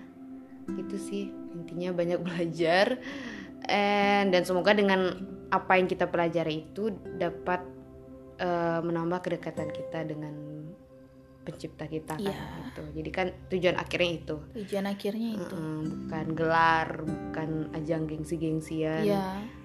gitu 0.71 0.97
sih 0.97 1.25
intinya 1.53 1.93
banyak 1.93 2.21
belajar 2.27 3.01
and 3.65 4.31
dan 4.31 4.43
semoga 4.43 4.73
dengan 4.73 5.17
apa 5.49 5.75
yang 5.75 5.87
kita 5.87 6.05
pelajari 6.05 6.67
itu 6.67 6.89
dapat 7.15 7.65
eh, 8.37 8.81
menambah 8.81 9.21
kedekatan 9.21 9.69
kita 9.69 10.05
dengan 10.05 10.35
pencipta 11.41 11.85
kita 11.85 12.15
kan 12.15 12.21
Iya. 12.21 12.45
gitu 12.67 12.83
jadi 12.95 13.11
kan 13.11 13.27
tujuan 13.49 13.77
akhirnya 13.77 14.11
itu 14.15 14.37
Tujuan 14.55 14.85
akhirnya 14.87 15.29
itu. 15.35 15.57
Mm, 15.57 15.83
bukan 16.05 16.27
gelar 16.35 16.89
bukan 17.01 17.51
ajang 17.73 18.05
gengsi-gengsian 18.05 19.01
Iya. 19.03 19.25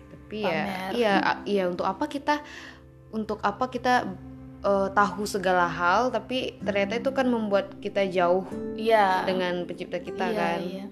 tapi 0.10 0.38
ya 0.39 0.48
pamer. 0.63 0.92
iya 0.96 1.13
a- 1.20 1.44
iya 1.44 1.63
untuk 1.68 1.84
apa 1.84 2.08
kita 2.08 2.39
untuk 3.12 3.44
apa 3.44 3.68
kita 3.68 4.08
eh, 4.63 4.89
tahu 4.89 5.28
segala 5.28 5.68
hal 5.68 6.08
tapi 6.08 6.56
ternyata 6.58 6.96
itu 6.96 7.12
kan 7.12 7.28
membuat 7.28 7.76
kita 7.78 8.08
jauh 8.08 8.48
Iya. 8.74 9.28
dengan 9.28 9.68
pencipta 9.68 10.00
kita 10.00 10.24
Iya, 10.26 10.39
kan 10.39 10.60
iya. 10.63 10.86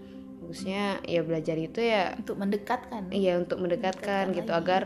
Bagusnya 0.51 0.83
ya 1.01 1.23
belajar 1.23 1.55
itu 1.55 1.79
ya 1.79 2.11
Untuk 2.13 2.35
mendekatkan. 2.35 3.07
iya 3.09 3.39
untuk 3.39 3.57
mendekatkan 3.57 4.27
Mendekatkan 4.27 4.35
gitu 4.35 4.51
lagi. 4.51 4.61
agar 4.61 4.81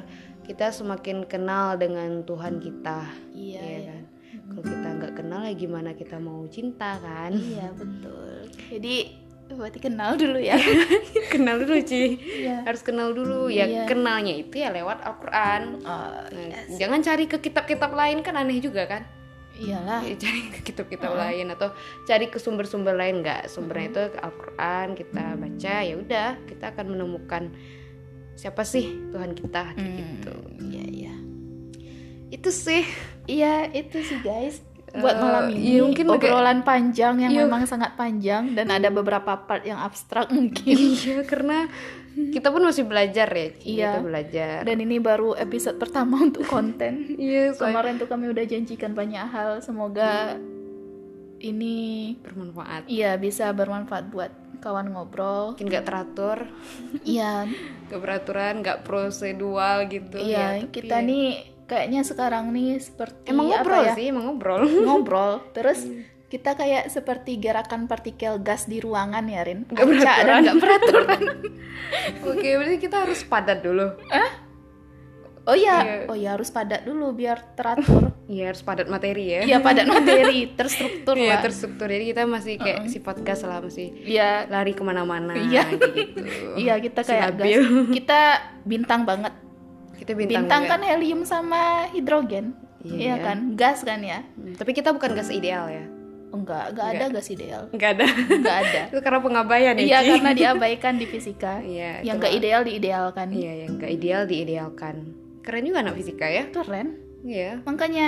kita 0.46 0.66
semakin 0.70 1.26
kenal 1.26 1.74
dengan 1.74 2.22
Tuhan 2.22 2.62
kita 2.62 3.10
Iya. 3.34 3.58
ya 3.58 3.66
iya. 3.66 3.82
kan 3.90 4.02
kalau 4.46 4.62
kita 4.64 4.88
nggak 4.94 5.14
kenal 5.16 5.42
ya 5.42 5.54
gimana 5.56 5.90
kita 5.92 6.18
mau 6.18 6.46
cinta 6.46 7.02
kan 7.02 7.34
Iya 7.34 7.74
betul. 7.74 8.46
Jadi 8.70 8.96
berarti 9.48 9.78
kenal 9.80 10.14
dulu 10.16 10.38
ya. 10.38 10.58
kenal 11.34 11.58
dulu 11.58 11.78
Ci 11.80 12.18
Iya. 12.18 12.62
harus 12.62 12.82
kenal 12.82 13.10
dulu 13.12 13.46
ya 13.48 13.66
Iya. 13.66 13.84
kenalnya 13.86 14.34
itu 14.36 14.54
ya 14.56 14.70
lewat 14.70 15.02
Al-Quran 15.02 15.82
Oh, 15.82 16.14
Nah, 16.30 16.30
yes. 16.30 16.78
jangan 16.78 17.02
cari 17.02 17.26
ke 17.26 17.38
kitab-kitab 17.40 17.90
lain 17.90 18.22
kan 18.22 18.34
aneh 18.36 18.58
juga 18.60 18.86
kan 18.86 19.02
Iyalah. 19.56 20.04
Ya, 20.04 20.16
cari 20.16 20.42
ke 20.50 20.60
kitab-kitab 20.64 21.12
Heeh. 21.12 21.22
lain 21.42 21.48
atau 21.50 21.72
cari 22.04 22.28
ke 22.28 22.38
sumber-sumber 22.38 22.92
lain 22.92 23.24
nggak 23.24 23.48
sumbernya 23.48 23.88
itu 23.90 24.04
Al-Quran 24.18 24.88
kita 24.94 25.24
baca 25.34 25.76
ya 25.80 25.96
udah 25.96 26.30
kita 26.44 26.66
akan 26.72 26.86
menemukan 26.92 27.44
siapa 28.34 28.62
sih 28.62 28.84
Tuhan 29.10 29.32
kita 29.32 29.72
kayak 29.72 29.80
Hmm, 29.80 30.00
gitu 30.20 30.36
Iya 30.62 30.84
iya. 30.86 31.16
itu 32.30 32.50
sih 32.52 32.84
Iya 33.26 33.72
itu 33.72 33.98
sih 34.02 34.20
guys. 34.20 34.60
Buat 34.96 35.14
Eh, 35.14 35.22
malam 35.22 35.44
ini 35.50 35.60
iya, 35.62 35.82
mungkin 35.82 36.06
agak- 36.08 36.18
obrolan 36.24 36.60
panjang 36.62 37.16
yang 37.20 37.32
Iya. 37.32 37.42
memang 37.44 37.62
sangat 37.64 37.94
panjang 37.94 38.52
dan 38.52 38.68
ada 38.70 38.88
beberapa 38.90 39.36
part 39.40 39.62
yang 39.62 39.78
abstrak 39.78 40.28
mungkin. 40.30 40.76
iya 40.76 41.22
karena 41.22 41.68
kita 42.16 42.48
pun 42.48 42.64
masih 42.64 42.84
belajar 42.84 43.28
ya. 43.28 43.48
Iya. 43.58 43.90
kita 43.92 44.00
belajar 44.02 44.58
Dan 44.64 44.78
ini 44.80 44.98
baru 44.98 45.36
episode 45.36 45.76
pertama 45.76 46.22
untuk 46.22 46.44
konten. 46.46 47.12
iya 47.14 47.52
Kemarin 47.52 47.96
tuh 47.96 48.08
kami 48.08 48.28
udah 48.28 48.44
janjikan 48.44 48.92
banyak 48.92 49.26
hal. 49.26 49.60
Semoga 49.60 50.40
ini 51.38 51.76
bermanfaat 52.18 52.88
iya 52.88 53.16
bisa 53.16 53.52
bermanfaat 53.52 54.08
buat 54.08 54.32
kawan 54.58 54.90
ngobrol. 54.90 55.54
mungkin 55.54 55.68
nggak 55.68 55.86
teratur 55.86 56.48
Iya, 57.04 57.46
nggak 57.86 58.02
peraturan 58.02 58.54
nggak 58.64 58.82
prosedural 58.82 59.86
gitu 59.86 60.18
iya 60.18 60.58
ya, 60.58 60.64
tapi 60.64 60.74
kita 60.74 60.98
nih 61.02 61.28
kayaknya 61.66 62.02
sekarang 62.02 62.50
nih 62.50 62.78
seperti 62.78 63.30
emang 63.30 63.50
apa 63.50 63.58
ngobrol 63.62 63.84
ya? 63.84 63.94
sih 63.94 64.06
emang 64.10 64.24
ngobrol. 64.30 64.62
Ngobrol. 64.88 65.32
Terus 65.52 65.80
kita 66.26 66.54
kayak 66.54 66.90
seperti 66.90 67.38
gerakan 67.38 67.86
partikel 67.86 68.42
gas 68.42 68.66
di 68.66 68.82
ruangan 68.82 69.24
ya 69.26 69.42
Rin? 69.42 69.66
Dan 69.66 69.86
beraturan. 69.88 70.40
nggak 70.42 70.58
beraturan 70.64 71.22
oke 72.26 72.48
berarti 72.58 72.78
kita 72.78 72.98
harus 73.06 73.22
padat 73.24 73.62
dulu. 73.62 73.88
Oh 75.46 75.54
ya 75.54 75.78
Iya. 75.78 75.96
oh 76.10 76.18
ya 76.18 76.34
harus 76.34 76.50
padat 76.50 76.82
dulu 76.82 77.14
biar 77.14 77.54
teratur. 77.54 78.10
Iya 78.26 78.50
harus 78.50 78.66
padat 78.66 78.90
materi 78.90 79.38
ya. 79.38 79.42
Iya 79.46 79.58
padat 79.62 79.86
materi. 79.86 80.50
Terstruktur 80.58 81.14
Iya 81.14 81.38
lah. 81.38 81.42
terstruktur. 81.46 81.86
Jadi 81.86 82.06
kita 82.10 82.26
masih 82.26 82.58
kayak 82.58 82.90
sifat 82.90 83.22
gas 83.22 83.46
lah 83.46 83.62
masih 83.62 83.94
iya. 84.02 84.50
lari 84.50 84.74
ke 84.74 84.82
mana-mana 84.82 85.38
Iya. 85.38 85.62
gitu. 85.70 85.86
Iya 86.58 86.74
kita 86.82 87.06
kayak 87.06 87.38
gas. 87.38 87.62
Kita 87.94 88.20
bintang 88.66 89.06
banget 89.06 89.45
kita 89.96 90.12
bintang, 90.14 90.46
bintang, 90.46 90.64
juga. 90.68 90.72
kan 90.76 90.82
helium 90.84 91.22
sama 91.24 91.88
hidrogen. 91.96 92.56
Iya, 92.86 92.96
iya 92.96 93.16
iya. 93.18 93.26
kan? 93.26 93.38
Gas 93.58 93.82
kan 93.82 94.00
ya? 94.06 94.22
Hmm, 94.38 94.54
tapi 94.54 94.72
kita 94.78 94.94
bukan 94.94 95.18
gas 95.18 95.34
ideal 95.34 95.66
ya. 95.72 95.86
Enggak 96.36 96.76
enggak 96.76 96.88
ada 96.94 97.06
gas 97.10 97.28
ideal. 97.32 97.62
Nggak 97.72 97.90
ada. 97.98 98.06
Enggak 98.12 98.58
ada. 98.68 98.82
Itu 98.94 99.00
karena 99.02 99.20
pengabaian 99.24 99.76
ya 99.80 99.84
iya 99.84 100.00
Ci? 100.04 100.10
karena 100.20 100.32
diabaikan 100.44 100.94
di 101.00 101.06
fisika. 101.08 101.54
Iya 101.64 102.04
yang 102.04 102.20
enggak 102.20 102.34
ideal 102.36 102.62
diidealkan. 102.68 103.28
Iya 103.32 103.54
yang 103.66 103.72
nggak 103.80 103.92
ideal 103.96 104.22
diidealkan. 104.28 104.96
Keren 105.42 105.64
juga 105.66 105.80
anak 105.82 105.96
fisika 105.98 106.26
ya. 106.28 106.44
Keren. 106.52 106.88
Iya. 107.26 107.64
Makanya 107.66 108.08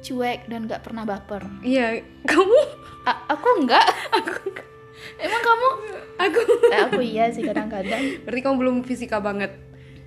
cuek 0.00 0.48
dan 0.48 0.64
gak 0.64 0.80
pernah 0.84 1.04
baper. 1.04 1.44
Iya 1.60 2.00
kamu? 2.30 2.60
A- 3.08 3.24
aku 3.32 3.48
enggak. 3.64 3.84
Aku 4.16 4.32
emang 5.20 5.42
kamu? 5.44 5.68
Aku. 6.20 6.40
Eh, 6.72 6.80
aku 6.88 7.00
iya 7.04 7.28
sih 7.32 7.44
kadang-kadang. 7.44 8.24
Berarti 8.24 8.40
kamu 8.40 8.56
belum 8.60 8.76
fisika 8.84 9.20
banget? 9.20 9.52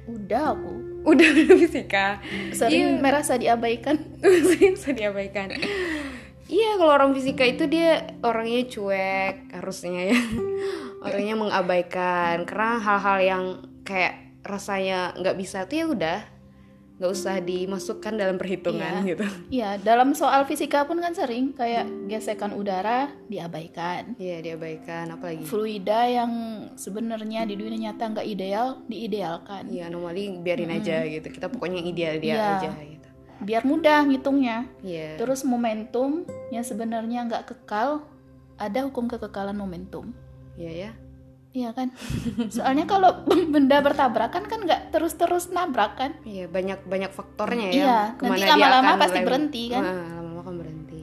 Udah 0.10 0.54
aku 0.58 0.83
udah 1.04 1.28
udah 1.36 1.58
fisika. 1.60 2.20
Sering 2.52 2.98
Iya. 2.98 3.02
merasa 3.04 3.34
diabaikan. 3.36 3.96
Sering 4.50 4.74
bisa 4.76 4.92
diabaikan. 4.92 5.52
Iya 6.44 6.76
kalau 6.76 6.92
orang 6.92 7.16
fisika 7.16 7.44
itu 7.44 7.66
dia 7.66 8.20
orangnya 8.22 8.68
cuek 8.68 9.56
harusnya 9.56 10.12
ya. 10.12 10.20
Orangnya 11.06 11.36
mengabaikan. 11.36 12.48
Karena 12.48 12.80
hal-hal 12.80 13.18
yang 13.20 13.44
kayak 13.84 14.40
rasanya 14.44 15.16
nggak 15.16 15.36
bisa 15.36 15.68
tuh 15.68 15.76
ya 15.76 15.86
udah 15.88 16.20
nggak 16.94 17.10
usah 17.10 17.38
dimasukkan 17.38 18.14
dalam 18.14 18.38
perhitungan 18.38 19.02
Iya. 19.02 19.08
gitu 19.08 19.26
Iya, 19.50 19.70
dalam 19.78 20.14
soal 20.14 20.46
fisika 20.46 20.84
pun 20.84 20.98
kan 20.98 21.12
sering 21.12 21.52
kayak 21.52 21.84
gesekan 22.06 22.54
udara 22.54 23.10
diabaikan. 23.28 24.14
Iya 24.16 24.40
diabaikan 24.42 25.10
apalagi 25.10 25.42
Fluida 25.44 26.06
yang 26.06 26.32
sebenarnya 26.76 27.44
di 27.44 27.54
dunia 27.54 27.90
nyata 27.90 28.14
nggak 28.14 28.28
ideal 28.28 28.82
diidealkan. 28.86 29.68
Iya 29.68 29.88
anomali 29.88 30.38
biarin 30.38 30.70
aja 30.72 31.02
gitu 31.04 31.28
kita 31.28 31.48
pokoknya 31.48 31.78
yang 31.78 31.90
ideal 31.90 32.14
dia 32.16 32.30
Iya. 32.32 32.46
aja 32.56 32.70
gitu 32.80 33.08
Biar 33.44 33.64
mudah 33.64 34.00
ngitungnya. 34.04 34.58
Iya 34.80 35.18
Terus 35.18 35.44
momentum 35.44 36.24
yang 36.48 36.64
sebenarnya 36.64 37.26
nggak 37.26 37.44
kekal, 37.50 38.06
ada 38.56 38.80
hukum 38.82 39.06
kekekalan 39.06 39.54
momentum. 39.54 40.14
iya 40.54 40.72
ya 40.88 40.92
Iya 41.54 41.70
kan? 41.70 41.94
Soalnya 42.50 42.84
kalau 42.84 43.22
benda 43.54 43.78
bertabrakan 43.80 44.44
kan 44.44 44.60
nggak 44.60 44.90
terus-terus 44.90 45.50
nabrak 45.50 45.94
kan? 45.96 46.12
iya 46.26 46.50
banyak 46.50 46.82
banyak 46.84 47.10
faktornya 47.10 47.70
ya 47.70 47.74
Iya, 47.76 47.98
ke 48.18 48.24
mana 48.24 48.34
nanti 48.36 48.50
lama-lama 48.52 48.92
pasti 48.98 49.18
lem- 49.18 49.28
berhenti 49.30 49.64
kan? 49.70 49.82
Lama-lama 49.86 50.42
kan 50.42 50.56
berhenti 50.58 51.02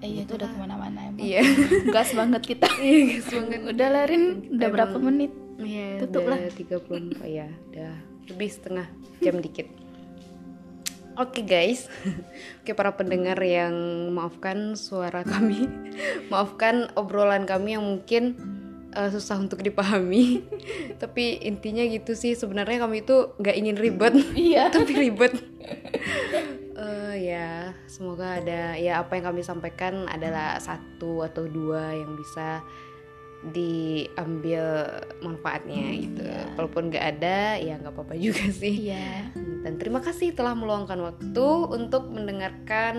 Eh, 0.00 0.08
iya 0.08 0.24
itu 0.24 0.32
udah 0.32 0.48
ke 0.48 0.56
mana-mana 0.56 0.98
emang. 1.04 1.20
Iya. 1.20 1.44
Gas 1.94 2.16
banget 2.16 2.42
kita. 2.42 2.64
Iya, 2.80 3.20
gas 3.20 3.28
banget. 3.30 3.60
Udah 3.68 3.88
larin, 3.90 4.22
udah 4.48 4.68
berapa 4.70 4.96
emang- 4.96 5.06
menit? 5.12 5.32
Iya, 5.60 5.88
Tutup 6.00 6.24
lah. 6.24 6.38
34 6.48 7.20
ya, 7.28 7.44
udah 7.68 7.92
lebih 8.26 8.48
setengah 8.48 8.88
jam 9.20 9.36
dikit. 9.36 9.68
Oke 11.20 11.44
guys, 11.44 11.84
oke 12.58 12.72
para 12.72 12.96
pendengar 12.96 13.36
yang 13.38 13.76
maafkan 14.08 14.72
suara 14.72 15.20
kami, 15.20 15.68
maafkan 16.32 16.88
obrolan 16.96 17.44
kami 17.44 17.76
yang 17.76 17.84
mungkin 17.84 18.40
eh, 18.94 19.10
susah 19.10 19.38
untuk 19.40 19.62
dipahami. 19.62 20.42
Tapi 21.02 21.42
intinya 21.44 21.82
gitu 21.86 22.12
sih, 22.14 22.34
sebenarnya 22.34 22.86
kami 22.86 23.02
itu 23.06 23.34
nggak 23.38 23.56
ingin 23.56 23.76
ribet, 23.76 24.14
Iya. 24.36 24.70
tapi 24.74 24.92
ribet. 24.96 25.34
Eh, 26.80 27.14
ya, 27.28 27.76
semoga 27.84 28.40
ada 28.40 28.74
ya 28.74 29.04
apa 29.04 29.20
yang 29.20 29.34
kami 29.34 29.44
sampaikan 29.44 30.08
adalah 30.08 30.56
satu 30.56 31.20
atau 31.26 31.44
dua 31.44 31.92
yang 31.92 32.16
bisa 32.16 32.64
diambil 33.40 34.84
manfaatnya 35.24 35.84
gitu. 35.96 36.28
Walaupun 36.60 36.92
nggak 36.92 37.06
ada, 37.16 37.56
ya 37.56 37.80
nggak 37.80 37.96
apa-apa 37.96 38.14
juga 38.20 38.44
sih. 38.60 38.92
Iya. 38.92 39.32
Dan 39.64 39.80
terima 39.80 40.04
kasih 40.04 40.36
telah 40.36 40.52
meluangkan 40.52 41.00
waktu 41.00 41.48
untuk 41.72 42.12
mendengarkan 42.12 42.96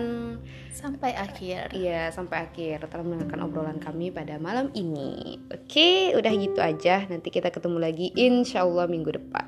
Sampai 0.72 1.12
akhir. 1.12 1.76
Iya 1.76 2.08
sampai 2.10 2.48
akhir 2.48 2.88
telah 2.88 3.04
mendengarkan 3.04 3.44
obrolan 3.44 3.76
kami 3.76 4.08
pada 4.08 4.40
malam 4.40 4.72
ini. 4.72 5.36
Oke, 5.52 6.16
udah 6.16 6.32
gitu 6.32 6.58
aja. 6.64 7.04
Nanti 7.06 7.28
kita 7.28 7.52
ketemu 7.52 7.76
lagi 7.76 8.08
insya 8.16 8.64
Allah 8.64 8.88
minggu 8.88 9.12
depan. 9.12 9.46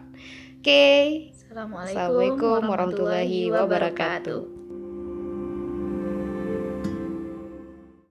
Oke, 0.60 1.32
Assalamualaikum, 1.32 1.96
Assalamualaikum 1.96 2.60
warahmatullahi 2.68 3.40
wabarakatuh. 3.48 4.53